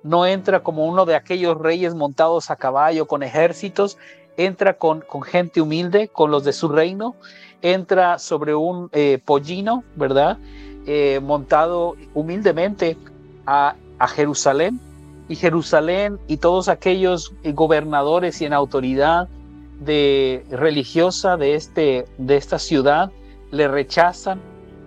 no 0.03 0.25
entra 0.25 0.61
como 0.61 0.85
uno 0.85 1.05
de 1.05 1.15
aquellos 1.15 1.57
reyes 1.57 1.93
montados 1.95 2.51
a 2.51 2.55
caballo 2.55 3.07
con 3.07 3.23
ejércitos, 3.23 3.97
entra 4.37 4.77
con, 4.77 5.01
con 5.01 5.21
gente 5.21 5.61
humilde, 5.61 6.07
con 6.07 6.31
los 6.31 6.43
de 6.43 6.53
su 6.53 6.69
reino, 6.69 7.15
entra 7.61 8.19
sobre 8.19 8.55
un 8.55 8.89
eh, 8.93 9.19
pollino, 9.23 9.83
¿verdad? 9.95 10.37
Eh, 10.85 11.19
montado 11.21 11.95
humildemente 12.13 12.97
a, 13.45 13.75
a 13.99 14.07
Jerusalén 14.07 14.79
y 15.29 15.35
Jerusalén 15.35 16.19
y 16.27 16.37
todos 16.37 16.67
aquellos 16.67 17.31
gobernadores 17.43 18.41
y 18.41 18.45
en 18.45 18.53
autoridad 18.53 19.29
de 19.79 20.43
religiosa 20.49 21.37
de, 21.37 21.55
este, 21.55 22.05
de 22.17 22.35
esta 22.35 22.59
ciudad 22.59 23.11
le 23.51 23.67
rechazan, 23.67 24.41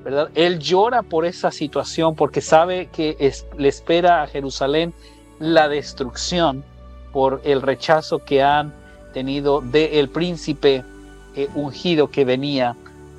¿verdad? 0.04 0.30
Él 0.34 0.58
llora 0.58 1.02
por 1.02 1.24
esa 1.24 1.50
situación 1.50 2.16
porque 2.16 2.40
sabe 2.40 2.88
que 2.92 3.16
le 3.56 3.68
espera 3.68 4.22
a 4.22 4.26
Jerusalén 4.26 4.92
la 5.38 5.68
destrucción 5.68 6.64
por 7.12 7.40
el 7.44 7.62
rechazo 7.62 8.18
que 8.18 8.42
han 8.42 8.74
tenido 9.14 9.60
del 9.60 10.08
príncipe 10.08 10.84
eh, 11.36 11.48
ungido 11.54 12.10
que 12.10 12.24
venía 12.24 12.76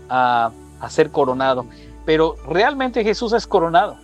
a, 0.10 0.52
a 0.80 0.90
ser 0.90 1.10
coronado. 1.10 1.66
Pero 2.06 2.36
realmente 2.48 3.04
Jesús 3.04 3.34
es 3.34 3.48
coronado. 3.48 3.98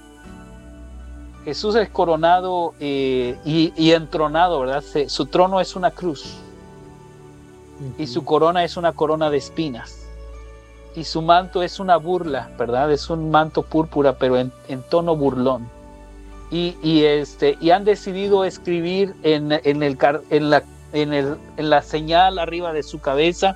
Jesús 1.45 1.75
es 1.75 1.89
coronado 1.89 2.73
eh, 2.79 3.37
y, 3.45 3.91
entronado, 3.91 4.59
¿verdad? 4.59 4.83
su 5.07 5.25
trono 5.25 5.61
es 5.61 5.75
una 5.75 5.91
cruz 5.91 6.35
y 7.97 8.07
su 8.07 8.25
corona 8.25 8.63
es 8.63 8.75
una 8.75 8.91
corona 8.91 9.29
de 9.29 9.37
espinas 9.37 10.05
y 10.95 11.03
su 11.05 11.21
manto 11.21 11.63
es 11.63 11.79
una 11.79 11.97
burla, 11.97 12.49
¿verdad? 12.57 12.91
Es 12.91 13.09
un 13.09 13.31
manto 13.31 13.63
púrpura, 13.63 14.17
pero 14.17 14.37
en, 14.37 14.51
tono 14.89 15.15
burlón. 15.15 15.69
Y, 16.51 17.03
este, 17.03 17.57
y 17.61 17.69
han 17.69 17.85
decidido 17.85 18.43
escribir 18.43 19.15
en, 19.21 19.51
en, 19.51 19.83
el, 19.83 19.97
en, 20.31 20.49
la, 20.49 20.63
en, 20.93 21.13
el, 21.13 21.37
en 21.57 21.69
la 21.69 21.83
señal 21.83 22.39
arriba 22.39 22.73
de 22.73 22.81
su 22.81 22.99
cabeza 22.99 23.55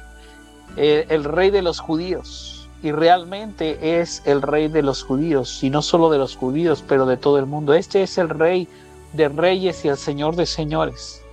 eh, 0.77 1.05
el 1.09 1.23
rey 1.23 1.49
de 1.49 1.63
los 1.63 1.79
judíos 1.79 2.52
y 2.83 2.91
realmente 2.91 4.01
es 4.01 4.21
el 4.25 4.41
rey 4.41 4.67
de 4.67 4.83
los 4.83 5.03
judíos, 5.03 5.63
y 5.63 5.69
no 5.69 5.81
solo 5.81 6.09
de 6.09 6.17
los 6.17 6.35
judíos, 6.35 6.83
pero 6.85 7.05
de 7.05 7.15
todo 7.15 7.39
el 7.39 7.45
mundo. 7.45 7.73
Este 7.73 8.03
es 8.03 8.17
el 8.17 8.27
rey 8.27 8.67
de 9.13 9.29
reyes 9.29 9.85
y 9.85 9.87
el 9.87 9.95
señor 9.95 10.35
de 10.35 10.45
señores, 10.45 11.23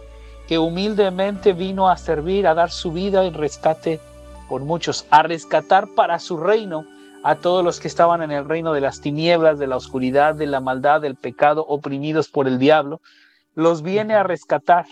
que 0.46 0.60
humildemente 0.60 1.52
vino 1.52 1.90
a 1.90 1.96
servir, 1.96 2.46
a 2.46 2.54
dar 2.54 2.70
su 2.70 2.92
vida 2.92 3.24
en 3.24 3.34
rescate 3.34 3.98
por 4.48 4.62
muchos, 4.62 5.06
a 5.10 5.24
rescatar 5.24 5.88
para 5.96 6.20
su 6.20 6.36
reino 6.36 6.86
a 7.24 7.34
todos 7.34 7.64
los 7.64 7.80
que 7.80 7.88
estaban 7.88 8.22
en 8.22 8.30
el 8.30 8.48
reino 8.48 8.72
de 8.72 8.80
las 8.80 9.00
tinieblas, 9.00 9.58
de 9.58 9.66
la 9.66 9.76
oscuridad, 9.76 10.36
de 10.36 10.46
la 10.46 10.60
maldad, 10.60 11.00
del 11.00 11.16
pecado, 11.16 11.66
oprimidos 11.66 12.28
por 12.28 12.46
el 12.46 12.60
diablo, 12.60 13.00
los 13.56 13.82
viene 13.82 14.14
a 14.14 14.22
rescatar, 14.22 14.86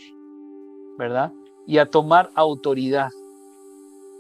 ¿verdad? 0.99 1.31
Y 1.69 1.79
a 1.79 1.87
tomar 1.87 2.31
autoridad, 2.35 3.11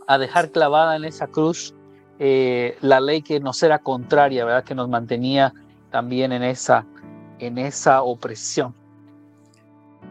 a 0.07 0.18
dejar 0.18 0.53
clavada 0.53 0.94
en 0.94 1.05
esa 1.05 1.27
cruz 1.27 1.74
eh, 2.18 2.76
la 2.81 3.00
ley 3.00 3.22
que 3.22 3.38
nos 3.38 3.62
era 3.62 3.78
contraria, 3.78 4.44
¿verdad? 4.44 4.64
Que 4.64 4.74
nos 4.74 4.88
mantenía 4.88 5.52
también 5.90 6.33
en 6.33 6.42
esa, 6.42 6.85
en 7.38 7.59
esa 7.59 8.02
opresión. 8.02 8.74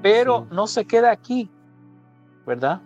Pero 0.01 0.47
no 0.51 0.67
se 0.67 0.85
queda 0.85 1.11
aquí, 1.11 1.49
¿verdad? 2.45 2.81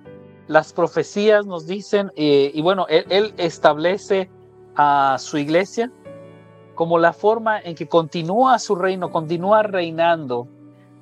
Las 0.48 0.74
profecías 0.74 1.46
nos 1.46 1.68
dicen, 1.68 2.12
eh, 2.16 2.52
y 2.54 2.62
bueno, 2.62 2.88
él, 2.90 3.34
establece 3.38 4.30
a 4.76 5.18
su 5.20 5.38
iglesia 5.38 5.92
como 6.74 6.98
la 6.98 7.14
forma 7.14 7.60
en 7.60 7.76
que 7.76 7.88
continúa 7.88 8.58
su 8.58 8.76
reino, 8.76 9.12
continúa 9.12 9.62
reinando 9.62 10.48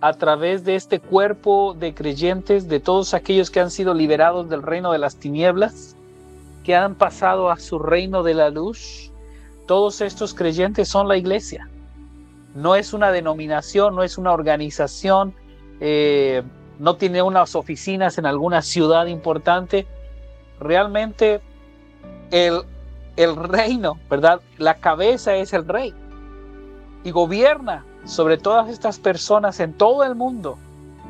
a 0.02 0.14
través 0.14 0.66
de 0.66 0.76
este 0.76 1.00
cuerpo 1.00 1.74
de 1.74 1.94
creyentes, 1.94 2.68
de 2.68 2.80
todos 2.80 3.14
aquellos 3.14 3.50
que 3.50 3.60
han 3.60 3.72
sido 3.72 3.94
liberados 3.94 4.50
del 4.50 4.62
reino 4.62 4.92
de 4.92 4.98
las 4.98 5.16
tinieblas 5.16 5.96
que 6.70 6.76
han 6.76 6.94
pasado 6.94 7.50
a 7.50 7.58
su 7.58 7.80
reino 7.80 8.22
de 8.22 8.36
la 8.36 8.52
luz, 8.52 9.12
todos 9.66 10.02
estos 10.02 10.36
creyentes 10.36 10.88
son 10.88 11.08
la 11.08 11.18
iglesia. 11.18 11.68
No 12.54 12.76
es 12.76 12.94
una 12.94 13.12
denominación, 13.12 13.96
no 13.96 14.04
es 14.04 14.20
una 14.20 14.34
organización, 14.34 15.34
eh, 15.80 16.44
no 16.78 16.96
tiene 16.96 17.24
unas 17.24 17.56
oficinas 17.56 18.20
en 18.20 18.28
alguna 18.28 18.62
ciudad 18.62 19.08
importante. 19.08 19.88
Realmente 20.60 21.42
el, 22.30 22.62
el 23.18 23.36
reino, 23.36 23.98
¿verdad? 24.08 24.40
La 24.60 24.76
cabeza 24.76 25.34
es 25.38 25.54
el 25.54 25.68
rey 25.68 25.92
y 27.04 27.10
gobierna 27.10 27.84
sobre 28.06 28.38
todas 28.38 28.70
estas 28.70 29.00
personas 29.00 29.60
en 29.60 29.74
todo 29.74 30.04
el 30.04 30.14
mundo 30.14 30.60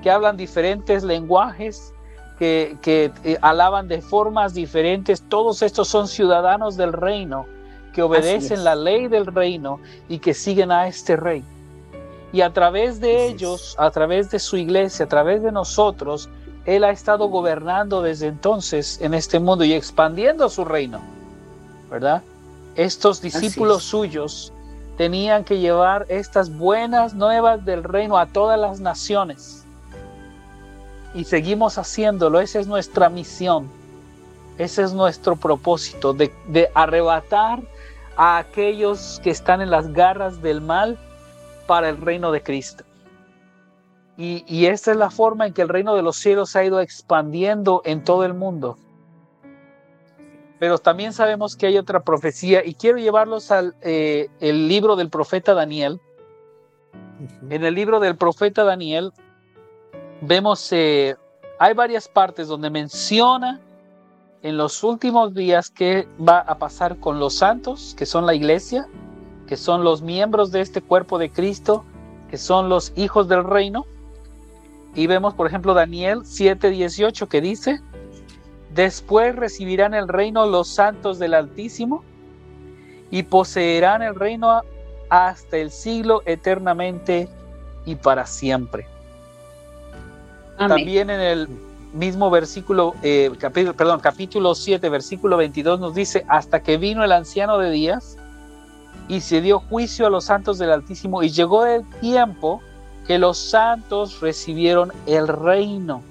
que 0.01 0.09
hablan 0.09 0.37
diferentes 0.37 1.03
lenguajes, 1.03 1.93
que, 2.39 3.11
eh, 3.25 3.37
alaban 3.41 3.89
de 3.89 4.01
formas 4.01 4.53
diferentes, 4.53 5.21
todos 5.27 5.61
estos 5.61 5.89
son 5.89 6.07
ciudadanos 6.07 6.77
del 6.77 6.93
reino, 6.93 7.45
que 7.93 8.01
obedecen 8.01 8.63
la 8.63 8.75
ley 8.75 9.07
del 9.07 9.25
reino 9.25 9.79
y 10.07 10.19
que 10.19 10.33
siguen 10.33 10.71
a 10.71 10.87
este 10.87 11.17
rey. 11.17 11.43
Y 12.31 12.41
a 12.41 12.53
través 12.53 13.01
de 13.01 13.25
ellos, 13.25 13.75
a 13.77 13.91
través 13.91 14.31
de 14.31 14.39
su 14.39 14.55
iglesia, 14.55 15.05
a 15.05 15.09
través 15.09 15.43
de 15.43 15.51
nosotros, 15.51 16.29
Él 16.65 16.85
ha 16.85 16.91
estado 16.91 17.27
gobernando 17.27 18.01
desde 18.01 18.27
entonces 18.27 19.01
en 19.01 19.13
este 19.13 19.39
mundo 19.39 19.65
y 19.65 19.73
expandiendo 19.73 20.47
su 20.47 20.63
reino, 20.63 21.01
¿verdad? 21.89 22.21
Estos 22.75 23.21
discípulos 23.21 23.83
suyos 23.83 24.53
tenían 24.95 25.43
que 25.43 25.59
llevar 25.59 26.05
estas 26.07 26.55
buenas 26.55 27.15
nuevas 27.15 27.65
del 27.65 27.83
reino 27.83 28.17
a 28.17 28.27
todas 28.27 28.57
las 28.57 28.79
naciones 28.79 29.58
y 31.13 31.23
seguimos 31.23 31.77
haciéndolo. 31.77 32.39
Esa 32.39 32.59
es 32.59 32.67
nuestra 32.67 33.09
misión. 33.09 33.69
Ese 34.57 34.83
es 34.83 34.93
nuestro 34.93 35.35
propósito 35.35 36.13
de, 36.13 36.31
arrebatar 36.73 37.61
a 38.17 38.37
aquellos 38.37 39.21
que 39.23 39.29
están 39.29 39.61
en 39.61 39.71
las 39.71 39.93
garras 39.93 40.41
del 40.41 40.59
mal 40.59 40.97
para 41.65 41.89
el 41.89 41.97
reino 41.97 42.31
de 42.31 42.43
Cristo. 42.43 42.83
Y, 44.17 44.43
y 44.47 44.65
esta 44.65 44.91
es 44.91 44.97
la 44.97 45.09
forma 45.09 45.47
en 45.47 45.53
que 45.53 45.61
el 45.61 45.69
reino 45.69 45.95
de 45.95 46.01
los 46.01 46.17
cielos 46.17 46.55
ha 46.57 46.65
ido 46.65 46.81
expandiendo 46.81 47.81
en 47.85 48.03
todo 48.03 48.25
el 48.25 48.33
mundo. 48.33 48.77
Pero 50.59 50.77
también 50.77 51.13
sabemos 51.13 51.55
que 51.55 51.67
hay 51.67 51.77
otra 51.77 52.01
profecía 52.01 52.65
y 52.65 52.73
quiero 52.73 52.97
llevarlos 52.97 53.49
al 53.49 53.75
eh, 53.81 54.27
el 54.41 54.67
libro 54.67 54.97
del 54.97 55.09
profeta 55.09 55.53
Daniel. 55.53 56.01
En 57.49 57.63
el 57.63 57.73
libro 57.73 58.01
del 58.01 58.17
profeta 58.17 58.65
Daniel 58.65 59.13
vemos, 60.21 60.71
eh, 60.71 61.15
hay 61.59 61.73
varias 61.73 62.07
partes 62.07 62.47
donde 62.47 62.69
menciona 62.69 63.59
en 64.41 64.57
los 64.57 64.83
últimos 64.83 65.33
días 65.33 65.69
qué 65.69 66.07
va 66.17 66.39
a 66.39 66.57
pasar 66.57 66.97
con 66.97 67.19
los 67.19 67.35
santos, 67.35 67.93
que 67.97 68.05
son 68.05 68.25
la 68.25 68.33
iglesia, 68.33 68.87
que 69.47 69.57
son 69.57 69.83
los 69.83 70.01
miembros 70.01 70.51
de 70.51 70.61
este 70.61 70.81
cuerpo 70.81 71.17
de 71.17 71.29
Cristo, 71.29 71.83
que 72.29 72.37
son 72.37 72.69
los 72.69 72.93
hijos 72.95 73.27
del 73.27 73.43
reino, 73.43 73.85
Y 74.95 75.05
vemos, 75.05 75.35
por 75.35 75.45
ejemplo, 75.45 75.75
Daniel 75.75 76.21
7:18 76.25 77.27
que 77.27 77.41
dice, 77.41 77.79
después 78.73 79.35
recibirán 79.35 79.93
el 79.93 80.07
reino 80.07 80.47
los 80.47 80.67
santos 80.67 81.19
del 81.19 81.35
Altísimo 81.35 82.03
y 83.11 83.21
poseerán 83.21 84.01
el 84.01 84.15
reino 84.15 84.61
hasta 85.09 85.57
el 85.57 85.69
siglo 85.69 86.23
eternamente 86.25 87.29
y 87.85 87.95
para 87.95 88.25
siempre. 88.25 88.87
También 90.67 91.09
en 91.09 91.21
el 91.21 91.47
mismo 91.93 92.29
versículo, 92.29 92.93
eh, 93.01 93.31
capítulo, 93.39 93.73
perdón, 93.73 93.99
capítulo 93.99 94.53
7, 94.53 94.89
versículo 94.89 95.37
22 95.37 95.79
nos 95.79 95.95
dice, 95.95 96.25
hasta 96.27 96.61
que 96.61 96.77
vino 96.77 97.03
el 97.03 97.11
anciano 97.11 97.57
de 97.57 97.71
días 97.71 98.17
y 99.07 99.21
se 99.21 99.41
dio 99.41 99.59
juicio 99.59 100.05
a 100.07 100.09
los 100.09 100.25
santos 100.25 100.59
del 100.59 100.71
Altísimo 100.71 101.23
y 101.23 101.29
llegó 101.29 101.65
el 101.65 101.83
tiempo 102.01 102.61
que 103.07 103.17
los 103.17 103.37
santos 103.37 104.21
recibieron 104.21 104.91
el 105.07 105.27
reino. 105.27 106.03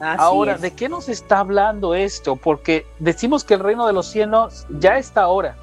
ahora, 0.00 0.58
¿de 0.58 0.72
qué 0.72 0.88
nos 0.88 1.08
está 1.08 1.40
hablando 1.40 1.94
esto? 1.94 2.36
Porque 2.36 2.86
decimos 2.98 3.42
que 3.42 3.54
el 3.54 3.60
reino 3.60 3.86
de 3.86 3.92
los 3.92 4.06
cielos 4.06 4.66
ya 4.78 4.98
está 4.98 5.22
ahora, 5.22 5.56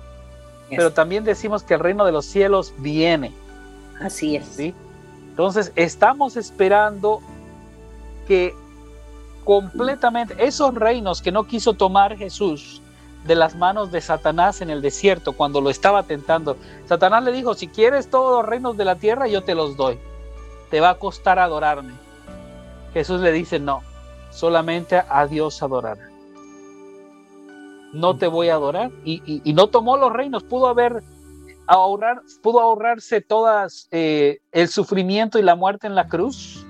pero 0.69 0.91
también 0.91 1.23
decimos 1.23 1.63
que 1.63 1.75
el 1.75 1.79
reino 1.79 2.05
de 2.05 2.11
los 2.11 2.25
cielos 2.25 2.73
viene. 2.79 3.31
Así 4.01 4.35
es. 4.35 4.45
¿sí? 4.47 4.73
Entonces, 5.29 5.71
estamos 5.75 6.35
esperando 6.35 7.21
que 8.27 8.55
completamente 9.43 10.35
esos 10.39 10.73
reinos 10.73 11.21
que 11.21 11.31
no 11.31 11.43
quiso 11.45 11.73
tomar 11.73 12.17
Jesús 12.17 12.81
de 13.25 13.35
las 13.35 13.55
manos 13.55 13.91
de 13.91 14.01
Satanás 14.01 14.61
en 14.61 14.69
el 14.69 14.81
desierto 14.81 15.33
cuando 15.33 15.61
lo 15.61 15.69
estaba 15.69 16.03
tentando. 16.03 16.57
Satanás 16.85 17.23
le 17.23 17.31
dijo, 17.31 17.53
si 17.53 17.67
quieres 17.67 18.09
todos 18.09 18.37
los 18.37 18.45
reinos 18.45 18.75
de 18.77 18.85
la 18.85 18.95
tierra, 18.95 19.27
yo 19.27 19.43
te 19.43 19.55
los 19.55 19.77
doy. 19.77 19.97
Te 20.69 20.81
va 20.81 20.91
a 20.91 20.99
costar 20.99 21.39
adorarme. 21.39 21.93
Jesús 22.93 23.21
le 23.21 23.31
dice, 23.31 23.59
no, 23.59 23.81
solamente 24.31 25.01
a 25.07 25.25
Dios 25.27 25.63
adorar. 25.63 25.97
No 27.93 28.17
te 28.17 28.27
voy 28.27 28.49
a 28.49 28.55
adorar. 28.55 28.91
Y, 29.05 29.41
no 29.53 29.67
tomó 29.67 29.97
los 29.97 30.11
reinos, 30.11 30.43
pudo 30.43 30.67
haber 30.67 31.01
ahorrar, 31.67 32.21
pudo 32.41 32.59
ahorrarse 32.59 33.21
todas 33.21 33.87
eh, 33.91 34.39
el 34.51 34.67
sufrimiento 34.67 35.39
y 35.39 35.43
la 35.43 35.55
muerte 35.55 35.87
en 35.87 35.95
la 35.95 36.07
cruz 36.07 36.62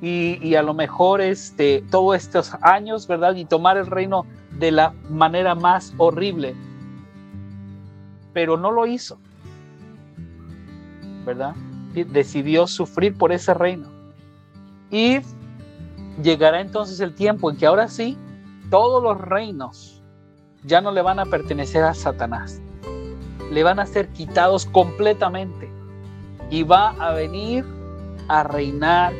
y, 0.00 0.54
a 0.54 0.62
lo 0.62 0.74
mejor 0.74 1.20
este, 1.20 1.82
todos 1.90 2.16
estos 2.16 2.54
años, 2.60 3.06
¿verdad? 3.06 3.34
Y 3.34 3.44
tomar 3.44 3.76
el 3.76 3.86
reino 3.86 4.26
de 4.58 4.70
la 4.70 4.94
manera 5.08 5.54
más 5.54 5.94
horrible. 5.96 6.54
Pero 8.32 8.56
no 8.56 8.70
lo 8.70 8.86
hizo, 8.86 9.18
¿verdad? 11.24 11.54
Decidió 11.94 12.66
sufrir 12.66 13.16
por 13.16 13.32
ese 13.32 13.54
reino. 13.54 13.88
Y 14.90 15.20
llegará 16.22 16.60
entonces 16.60 17.00
el 17.00 17.14
tiempo 17.14 17.50
en 17.50 17.56
que 17.56 17.66
ahora 17.66 17.88
sí, 17.88 18.18
todos 18.70 19.02
los 19.02 19.18
reinos 19.18 20.02
ya 20.64 20.80
no 20.80 20.92
le 20.92 21.00
van 21.00 21.18
a 21.18 21.24
pertenecer 21.24 21.82
a 21.84 21.94
Satanás. 21.94 22.60
Le 23.50 23.62
van 23.62 23.78
a 23.78 23.86
ser 23.86 24.08
quitados 24.08 24.66
completamente. 24.66 25.70
Y 26.50 26.64
va 26.64 26.90
a 26.90 27.12
venir 27.12 27.64
a 28.28 28.42
reinar 28.42 29.14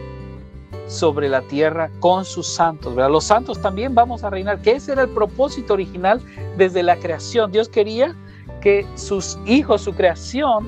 sobre 0.87 1.29
la 1.29 1.43
tierra 1.43 1.91
con 2.01 2.25
sus 2.25 2.47
santos. 2.47 2.95
¿verdad? 2.95 3.11
Los 3.11 3.25
santos 3.25 3.61
también 3.61 3.95
vamos 3.95 4.25
a 4.25 4.31
reinar, 4.31 4.61
que 4.61 4.73
ese 4.73 4.93
era 4.93 5.03
el 5.03 5.09
propósito 5.09 5.75
original 5.75 6.21
desde 6.57 6.83
la 6.83 6.97
creación. 6.97 7.51
Dios 7.51 7.69
quería 7.69 8.15
que 8.61 8.87
sus 8.95 9.39
hijos, 9.47 9.83
su 9.83 9.95
creación, 9.95 10.67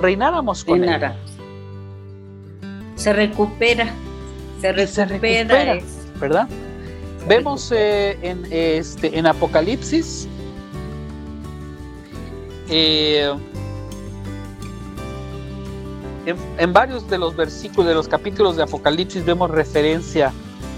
reináramos 0.00 0.64
con 0.64 0.84
él. 0.84 1.12
Se 2.96 3.12
recupera, 3.12 3.92
se 4.60 4.72
recupera, 4.72 5.78
¿verdad? 6.20 6.48
Vemos 7.28 7.70
eh, 7.74 8.18
en, 8.22 8.46
este, 8.50 9.18
en 9.18 9.26
Apocalipsis 9.26 10.28
eh, 12.68 13.34
en, 16.26 16.72
varios 16.72 17.08
de 17.08 17.18
los 17.18 17.36
versículos 17.36 17.86
de 17.86 17.94
los 17.94 18.08
capítulos 18.08 18.56
de 18.56 18.62
Apocalipsis 18.62 19.24
vemos 19.24 19.50
referencia 19.50 20.32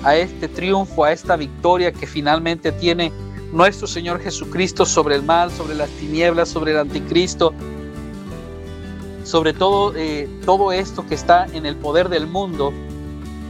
a 0.05 0.17
este 0.17 0.49
triunfo, 0.49 1.05
a 1.05 1.13
esta 1.13 1.37
victoria 1.37 1.93
que 1.93 2.07
finalmente 2.07 2.73
tiene 2.73 3.13
nuestro 3.53 3.87
Señor 3.87 4.21
Jesucristo 4.21 4.87
sobre 4.87 5.17
el 5.17 5.23
mal, 5.23 5.51
sobre 5.51 5.75
las 5.75 5.91
tinieblas, 5.91 6.49
sobre 6.49 6.73
el 6.73 6.79
anticristo, 6.79 7.53
sobre 9.25 9.53
todo, 9.53 9.95
eh, 9.97 10.29
todo 10.45 10.73
esto 10.73 11.07
que 11.07 11.15
está 11.15 11.47
en 11.53 11.67
el 11.67 11.77
poder 11.77 12.09
del 12.09 12.27
mundo. 12.27 12.73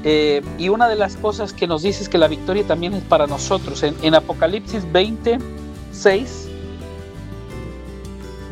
Eh, 0.04 0.42
y 0.58 0.68
una 0.68 0.88
de 0.88 0.96
las 0.96 1.16
cosas 1.16 1.52
que 1.52 1.66
nos 1.66 1.82
dice 1.82 2.02
es 2.02 2.08
que 2.08 2.18
la 2.18 2.26
victoria 2.26 2.66
también 2.66 2.94
es 2.94 3.04
para 3.04 3.26
nosotros. 3.26 3.82
En, 3.82 3.94
en 4.02 4.14
Apocalipsis 4.14 4.90
20, 4.90 5.38
6 5.92 6.51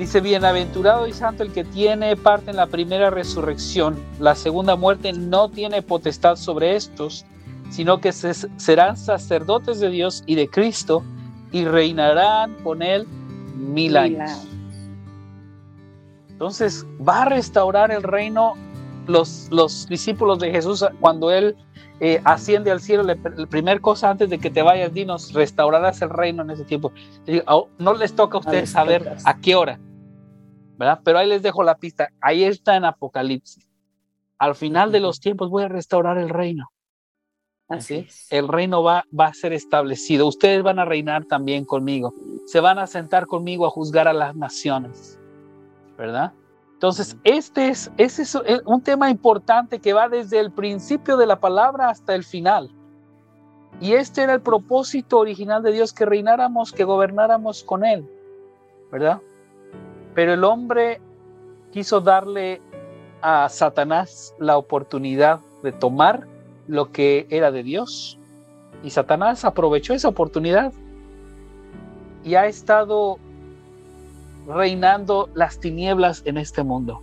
Dice, 0.00 0.22
bienaventurado 0.22 1.06
y 1.06 1.12
santo 1.12 1.42
el 1.42 1.52
que 1.52 1.62
tiene 1.62 2.16
parte 2.16 2.48
en 2.48 2.56
la 2.56 2.68
primera 2.68 3.10
resurrección. 3.10 3.98
La 4.18 4.34
segunda 4.34 4.74
muerte 4.74 5.12
no 5.12 5.50
tiene 5.50 5.82
potestad 5.82 6.36
sobre 6.36 6.74
estos, 6.74 7.26
sino 7.68 8.00
que 8.00 8.10
serán 8.10 8.96
sacerdotes 8.96 9.78
de 9.78 9.90
Dios 9.90 10.24
y 10.24 10.36
de 10.36 10.48
Cristo 10.48 11.04
y 11.52 11.66
reinarán 11.66 12.54
con 12.64 12.80
él 12.80 13.06
mil 13.56 13.98
años. 13.98 14.30
Entonces 16.30 16.86
va 17.06 17.20
a 17.20 17.24
restaurar 17.26 17.90
el 17.90 18.02
reino 18.02 18.54
los, 19.06 19.48
los 19.50 19.86
discípulos 19.86 20.38
de 20.38 20.50
Jesús 20.50 20.82
cuando 21.00 21.30
él 21.30 21.54
eh, 22.00 22.22
asciende 22.24 22.70
al 22.70 22.80
cielo. 22.80 23.02
La 23.02 23.16
primera 23.50 23.78
cosa 23.78 24.08
antes 24.08 24.30
de 24.30 24.38
que 24.38 24.48
te 24.48 24.62
vayas, 24.62 24.94
dinos, 24.94 25.34
restaurarás 25.34 26.00
el 26.00 26.08
reino 26.08 26.42
en 26.42 26.52
ese 26.52 26.64
tiempo. 26.64 26.90
No 27.78 27.92
les 27.92 28.14
toca 28.14 28.38
a 28.38 28.40
ustedes 28.40 28.70
saber 28.70 29.18
a 29.26 29.36
qué 29.36 29.54
hora 29.54 29.78
pero 31.04 31.18
ahí 31.18 31.28
les 31.28 31.42
dejo 31.42 31.62
la 31.62 31.76
pista. 31.76 32.10
Ahí 32.20 32.44
está 32.44 32.76
en 32.76 32.84
Apocalipsis. 32.84 33.66
Al 34.38 34.54
final 34.54 34.90
de 34.92 35.00
los 35.00 35.20
tiempos 35.20 35.50
voy 35.50 35.64
a 35.64 35.68
restaurar 35.68 36.18
el 36.18 36.28
reino. 36.28 36.70
Así 37.68 38.08
El 38.30 38.48
reino 38.48 38.82
va, 38.82 39.04
va 39.18 39.26
a 39.26 39.34
ser 39.34 39.52
establecido. 39.52 40.26
Ustedes 40.26 40.62
van 40.62 40.78
a 40.78 40.84
reinar 40.84 41.24
también 41.26 41.64
conmigo. 41.64 42.12
Se 42.46 42.58
van 42.58 42.78
a 42.78 42.86
sentar 42.86 43.26
conmigo 43.26 43.66
a 43.66 43.70
juzgar 43.70 44.08
a 44.08 44.12
las 44.12 44.34
naciones. 44.34 45.20
¿Verdad? 45.96 46.32
Entonces, 46.72 47.16
este 47.24 47.68
es, 47.68 47.92
este 47.98 48.22
es 48.22 48.34
un 48.64 48.80
tema 48.82 49.10
importante 49.10 49.80
que 49.80 49.92
va 49.92 50.08
desde 50.08 50.40
el 50.40 50.50
principio 50.50 51.18
de 51.18 51.26
la 51.26 51.38
palabra 51.38 51.90
hasta 51.90 52.14
el 52.14 52.24
final. 52.24 52.74
Y 53.82 53.92
este 53.92 54.22
era 54.22 54.32
el 54.32 54.40
propósito 54.40 55.18
original 55.18 55.62
de 55.62 55.72
Dios, 55.72 55.92
que 55.92 56.06
reináramos, 56.06 56.72
que 56.72 56.84
gobernáramos 56.84 57.62
con 57.62 57.84
Él. 57.84 58.08
¿Verdad? 58.90 59.20
Pero 60.14 60.34
el 60.34 60.44
hombre 60.44 61.00
quiso 61.72 62.00
darle 62.00 62.60
a 63.22 63.48
Satanás 63.48 64.34
la 64.38 64.56
oportunidad 64.56 65.40
de 65.62 65.72
tomar 65.72 66.26
lo 66.66 66.90
que 66.90 67.26
era 67.30 67.50
de 67.50 67.62
Dios. 67.62 68.18
Y 68.82 68.90
Satanás 68.90 69.44
aprovechó 69.44 69.92
esa 69.94 70.08
oportunidad 70.08 70.72
y 72.24 72.34
ha 72.34 72.46
estado 72.46 73.18
reinando 74.46 75.28
las 75.34 75.60
tinieblas 75.60 76.22
en 76.24 76.38
este 76.38 76.62
mundo. 76.62 77.02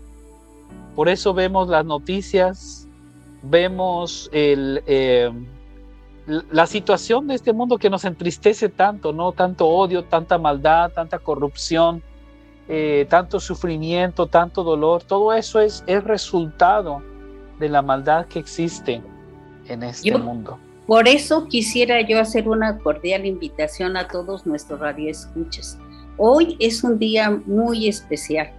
Por 0.95 1.09
eso 1.09 1.33
vemos 1.33 1.67
las 1.67 1.85
noticias, 1.85 2.87
vemos 3.43 4.29
eh, 4.33 5.31
la 6.25 6.65
situación 6.65 7.27
de 7.27 7.35
este 7.35 7.53
mundo 7.53 7.77
que 7.77 7.89
nos 7.89 8.03
entristece 8.03 8.69
tanto, 8.69 9.13
¿no? 9.13 9.31
Tanto 9.31 9.67
odio, 9.67 10.03
tanta 10.03 10.37
maldad, 10.37 10.91
tanta 10.91 11.19
corrupción, 11.19 12.01
eh, 12.69 13.05
tanto 13.09 13.39
sufrimiento, 13.39 14.27
tanto 14.27 14.63
dolor, 14.63 15.03
todo 15.03 15.33
eso 15.33 15.59
es, 15.59 15.83
es 15.87 16.03
resultado 16.03 17.01
de 17.59 17.69
la 17.69 17.81
maldad 17.81 18.25
que 18.25 18.39
existe 18.39 19.01
en 19.67 19.83
este 19.83 20.17
mundo. 20.17 20.59
Por 20.85 21.07
eso 21.07 21.47
quisiera 21.47 21.99
yo 22.01 22.19
hacer 22.19 22.47
una 22.47 22.77
cordial 22.79 23.25
invitación 23.25 23.97
a 23.97 24.07
todos 24.07 24.45
nuestros 24.45 24.79
radioescuchas. 24.79 25.77
Hoy 26.17 26.55
es 26.59 26.83
un 26.83 26.97
día 26.97 27.41
muy 27.45 27.87
especial. 27.87 28.51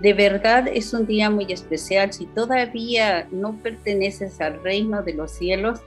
De 0.00 0.14
verdad 0.14 0.66
es 0.66 0.94
un 0.94 1.06
día 1.06 1.28
muy 1.28 1.52
especial. 1.52 2.12
Si 2.12 2.24
todavía 2.26 3.28
no 3.30 3.56
perteneces 3.62 4.40
al 4.40 4.62
reino 4.62 5.02
de 5.02 5.12
los 5.12 5.32
cielos, 5.32 5.80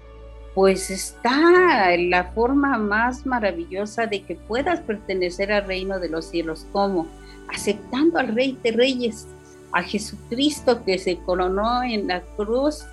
pues 0.53 0.91
está 0.91 1.97
la 1.97 2.25
forma 2.35 2.77
más 2.77 3.25
maravillosa 3.25 4.05
de 4.05 4.21
que 4.21 4.35
puedas 4.35 4.81
pertenecer 4.81 5.51
al 5.51 5.65
reino 5.65 5.99
de 5.99 6.09
los 6.09 6.25
cielos. 6.25 6.67
¿Cómo? 6.71 7.07
Aceptando 7.53 8.19
al 8.19 8.35
Rey 8.35 8.57
de 8.63 8.71
Reyes, 8.71 9.27
a 9.71 9.83
Jesucristo 9.83 10.83
que 10.83 10.97
se 10.97 11.17
coronó 11.17 11.83
en 11.83 12.07
la 12.07 12.21
cruz 12.35 12.85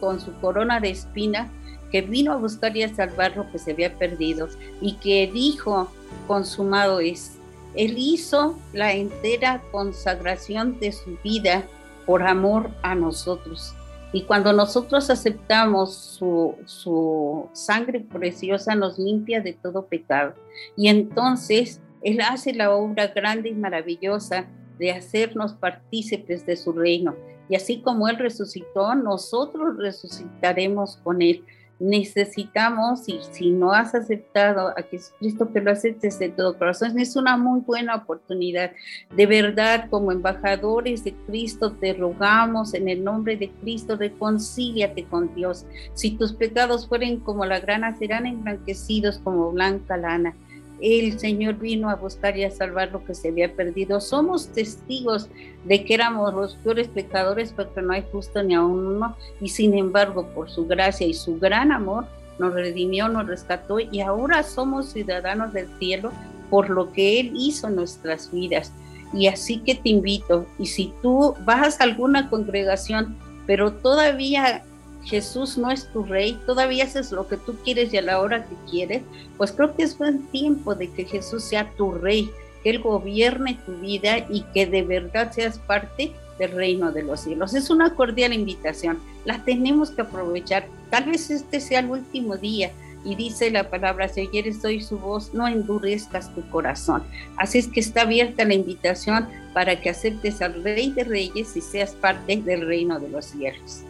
con 0.00 0.20
su 0.20 0.32
corona 0.40 0.80
de 0.80 0.90
espina, 0.90 1.50
que 1.90 2.02
vino 2.02 2.32
a 2.32 2.36
buscar 2.36 2.76
y 2.76 2.82
a 2.82 2.94
salvar 2.94 3.36
lo 3.36 3.50
que 3.50 3.58
se 3.58 3.72
había 3.72 3.94
perdido 3.96 4.48
y 4.80 4.94
que 4.94 5.30
dijo, 5.32 5.90
consumado 6.26 7.00
es. 7.00 7.38
Él 7.74 7.94
hizo 7.96 8.58
la 8.72 8.92
entera 8.92 9.62
consagración 9.70 10.78
de 10.80 10.92
su 10.92 11.16
vida 11.22 11.64
por 12.06 12.22
amor 12.22 12.70
a 12.82 12.94
nosotros. 12.94 13.74
Y 14.12 14.22
cuando 14.22 14.52
nosotros 14.52 15.10
aceptamos 15.10 15.94
su, 15.94 16.56
su 16.64 17.48
sangre 17.52 18.00
preciosa, 18.00 18.74
nos 18.74 18.98
limpia 18.98 19.40
de 19.40 19.52
todo 19.52 19.86
pecado. 19.86 20.34
Y 20.76 20.88
entonces 20.88 21.80
Él 22.02 22.20
hace 22.20 22.54
la 22.54 22.74
obra 22.74 23.08
grande 23.08 23.48
y 23.48 23.54
maravillosa 23.54 24.46
de 24.78 24.92
hacernos 24.92 25.54
partícipes 25.54 26.46
de 26.46 26.56
su 26.56 26.72
reino. 26.72 27.16
Y 27.48 27.56
así 27.56 27.80
como 27.80 28.08
Él 28.08 28.18
resucitó, 28.18 28.94
nosotros 28.94 29.76
resucitaremos 29.78 30.98
con 30.98 31.22
Él 31.22 31.44
necesitamos, 31.78 33.08
y 33.08 33.20
si 33.30 33.50
no 33.50 33.72
has 33.72 33.94
aceptado 33.94 34.68
a 34.68 34.82
Jesucristo, 34.82 35.52
que 35.52 35.60
lo 35.60 35.70
aceptes 35.70 36.18
de 36.18 36.28
todo 36.28 36.58
corazón, 36.58 36.98
es 36.98 37.14
una 37.16 37.36
muy 37.36 37.60
buena 37.60 37.94
oportunidad. 37.94 38.72
De 39.14 39.26
verdad, 39.26 39.88
como 39.88 40.12
embajadores 40.12 41.04
de 41.04 41.14
Cristo, 41.26 41.72
te 41.72 41.94
rogamos 41.94 42.74
en 42.74 42.88
el 42.88 43.04
nombre 43.04 43.36
de 43.36 43.50
Cristo, 43.50 43.96
reconcíliate 43.96 45.04
con 45.04 45.34
Dios. 45.34 45.66
Si 45.94 46.12
tus 46.12 46.32
pecados 46.32 46.88
fueren 46.88 47.20
como 47.20 47.44
la 47.44 47.60
grana, 47.60 47.96
serán 47.96 48.26
emblanquecidos 48.26 49.18
como 49.18 49.52
blanca 49.52 49.96
lana 49.96 50.34
el 50.80 51.18
Señor 51.18 51.56
vino 51.56 51.90
a 51.90 51.96
buscar 51.96 52.36
y 52.36 52.44
a 52.44 52.50
salvar 52.50 52.92
lo 52.92 53.04
que 53.04 53.14
se 53.14 53.28
había 53.28 53.54
perdido. 53.54 54.00
Somos 54.00 54.48
testigos 54.48 55.28
de 55.64 55.84
que 55.84 55.94
éramos 55.94 56.32
los 56.34 56.56
peores 56.56 56.88
pecadores 56.88 57.52
porque 57.52 57.82
no 57.82 57.92
hay 57.92 58.04
justo 58.12 58.42
ni 58.42 58.54
a 58.54 58.62
uno 58.62 59.16
y 59.40 59.48
sin 59.48 59.76
embargo 59.76 60.28
por 60.34 60.50
su 60.50 60.66
gracia 60.66 61.06
y 61.06 61.14
su 61.14 61.38
gran 61.38 61.72
amor 61.72 62.06
nos 62.38 62.54
redimió, 62.54 63.08
nos 63.08 63.26
rescató 63.26 63.80
y 63.80 64.00
ahora 64.00 64.42
somos 64.42 64.90
ciudadanos 64.90 65.52
del 65.52 65.68
cielo 65.78 66.12
por 66.50 66.70
lo 66.70 66.92
que 66.92 67.20
Él 67.20 67.32
hizo 67.34 67.68
en 67.68 67.76
nuestras 67.76 68.30
vidas. 68.32 68.72
Y 69.12 69.26
así 69.26 69.58
que 69.58 69.74
te 69.74 69.88
invito, 69.88 70.46
y 70.58 70.66
si 70.66 70.92
tú 71.02 71.34
vas 71.44 71.80
a 71.80 71.84
alguna 71.84 72.28
congregación, 72.28 73.16
pero 73.46 73.72
todavía 73.72 74.62
Jesús 75.04 75.56
no 75.56 75.70
es 75.70 75.86
tu 75.92 76.02
rey, 76.02 76.38
todavía 76.46 76.84
haces 76.84 77.12
lo 77.12 77.26
que 77.28 77.36
tú 77.36 77.56
quieres 77.64 77.92
y 77.92 77.98
a 77.98 78.02
la 78.02 78.20
hora 78.20 78.46
que 78.46 78.54
quieres, 78.70 79.02
pues 79.36 79.52
creo 79.52 79.74
que 79.74 79.82
es 79.84 79.96
buen 79.96 80.26
tiempo 80.28 80.74
de 80.74 80.90
que 80.90 81.04
Jesús 81.04 81.44
sea 81.44 81.70
tu 81.76 81.92
rey, 81.92 82.30
que 82.62 82.70
Él 82.70 82.80
gobierne 82.80 83.58
tu 83.64 83.72
vida 83.78 84.18
y 84.28 84.42
que 84.52 84.66
de 84.66 84.82
verdad 84.82 85.32
seas 85.32 85.58
parte 85.58 86.12
del 86.38 86.52
reino 86.52 86.92
de 86.92 87.02
los 87.02 87.20
cielos. 87.20 87.54
Es 87.54 87.70
una 87.70 87.94
cordial 87.94 88.32
invitación, 88.32 88.98
la 89.24 89.44
tenemos 89.44 89.90
que 89.90 90.02
aprovechar. 90.02 90.66
Tal 90.90 91.04
vez 91.04 91.30
este 91.30 91.60
sea 91.60 91.80
el 91.80 91.90
último 91.90 92.36
día 92.36 92.70
y 93.04 93.14
dice 93.14 93.50
la 93.50 93.70
palabra, 93.70 94.08
si 94.08 94.26
oyeres 94.26 94.64
hoy 94.64 94.82
su 94.82 94.98
voz, 94.98 95.32
no 95.32 95.46
endurezcas 95.46 96.34
tu 96.34 96.48
corazón. 96.50 97.02
Así 97.36 97.58
es 97.58 97.68
que 97.68 97.80
está 97.80 98.02
abierta 98.02 98.44
la 98.44 98.54
invitación 98.54 99.28
para 99.54 99.80
que 99.80 99.90
aceptes 99.90 100.42
al 100.42 100.62
Rey 100.62 100.90
de 100.90 101.04
Reyes 101.04 101.56
y 101.56 101.60
seas 101.60 101.92
parte 101.92 102.36
del 102.36 102.66
reino 102.66 102.98
de 102.98 103.08
los 103.08 103.26
cielos. 103.26 103.82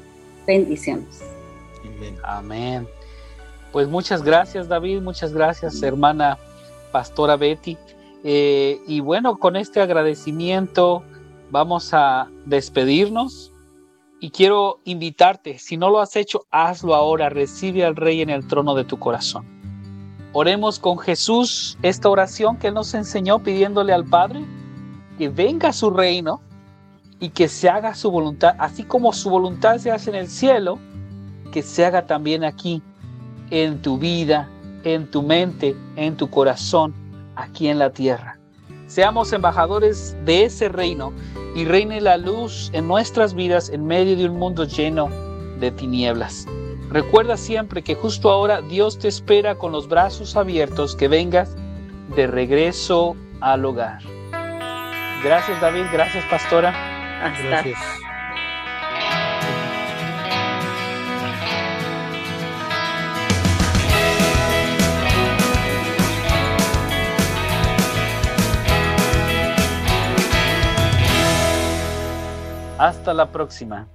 Bendiciones. 0.48 1.22
Amén. 2.24 2.88
Pues 3.70 3.86
muchas 3.86 4.22
gracias 4.22 4.66
David, 4.66 5.02
muchas 5.02 5.34
gracias 5.34 5.82
hermana 5.82 6.38
pastora 6.90 7.36
Betty. 7.36 7.76
Eh, 8.24 8.80
y 8.86 9.00
bueno, 9.00 9.38
con 9.38 9.56
este 9.56 9.82
agradecimiento 9.82 11.04
vamos 11.50 11.92
a 11.92 12.30
despedirnos 12.46 13.52
y 14.20 14.30
quiero 14.30 14.80
invitarte, 14.84 15.58
si 15.58 15.76
no 15.76 15.90
lo 15.90 16.00
has 16.00 16.16
hecho, 16.16 16.46
hazlo 16.50 16.94
ahora, 16.94 17.28
recibe 17.28 17.84
al 17.84 17.94
Rey 17.94 18.22
en 18.22 18.30
el 18.30 18.48
trono 18.48 18.74
de 18.74 18.84
tu 18.84 18.98
corazón. 18.98 19.46
Oremos 20.32 20.78
con 20.78 20.98
Jesús 20.98 21.76
esta 21.82 22.08
oración 22.08 22.56
que 22.56 22.68
Él 22.68 22.74
nos 22.74 22.94
enseñó 22.94 23.38
pidiéndole 23.42 23.92
al 23.92 24.06
Padre 24.06 24.46
que 25.18 25.28
venga 25.28 25.68
a 25.68 25.72
su 25.74 25.90
reino 25.90 26.40
y 27.20 27.30
que 27.30 27.48
se 27.48 27.68
haga 27.68 27.94
su 27.94 28.10
voluntad, 28.10 28.54
así 28.58 28.84
como 28.84 29.12
su 29.12 29.30
voluntad 29.30 29.78
se 29.78 29.90
hace 29.90 30.10
en 30.10 30.16
el 30.16 30.28
cielo, 30.28 30.78
que 31.52 31.62
se 31.62 31.84
haga 31.84 32.06
también 32.06 32.44
aquí, 32.44 32.82
en 33.50 33.80
tu 33.80 33.98
vida, 33.98 34.48
en 34.84 35.10
tu 35.10 35.22
mente, 35.22 35.74
en 35.96 36.16
tu 36.16 36.28
corazón, 36.30 36.94
aquí 37.34 37.68
en 37.68 37.78
la 37.78 37.90
tierra. 37.90 38.38
Seamos 38.86 39.32
embajadores 39.32 40.16
de 40.24 40.44
ese 40.44 40.68
reino 40.68 41.12
y 41.54 41.64
reine 41.64 42.00
la 42.00 42.16
luz 42.16 42.70
en 42.72 42.86
nuestras 42.86 43.34
vidas 43.34 43.68
en 43.70 43.86
medio 43.86 44.16
de 44.16 44.28
un 44.28 44.38
mundo 44.38 44.64
lleno 44.64 45.08
de 45.58 45.70
tinieblas. 45.70 46.46
Recuerda 46.90 47.36
siempre 47.36 47.82
que 47.82 47.94
justo 47.94 48.30
ahora 48.30 48.62
Dios 48.62 48.98
te 48.98 49.08
espera 49.08 49.56
con 49.56 49.72
los 49.72 49.88
brazos 49.88 50.36
abiertos 50.36 50.96
que 50.96 51.08
vengas 51.08 51.54
de 52.16 52.26
regreso 52.26 53.14
al 53.40 53.64
hogar. 53.64 54.00
Gracias 55.22 55.60
David, 55.60 55.84
gracias 55.92 56.24
pastora. 56.30 56.97
Hasta. 57.20 57.64
Hasta 72.78 73.12
la 73.12 73.26
próxima. 73.26 73.88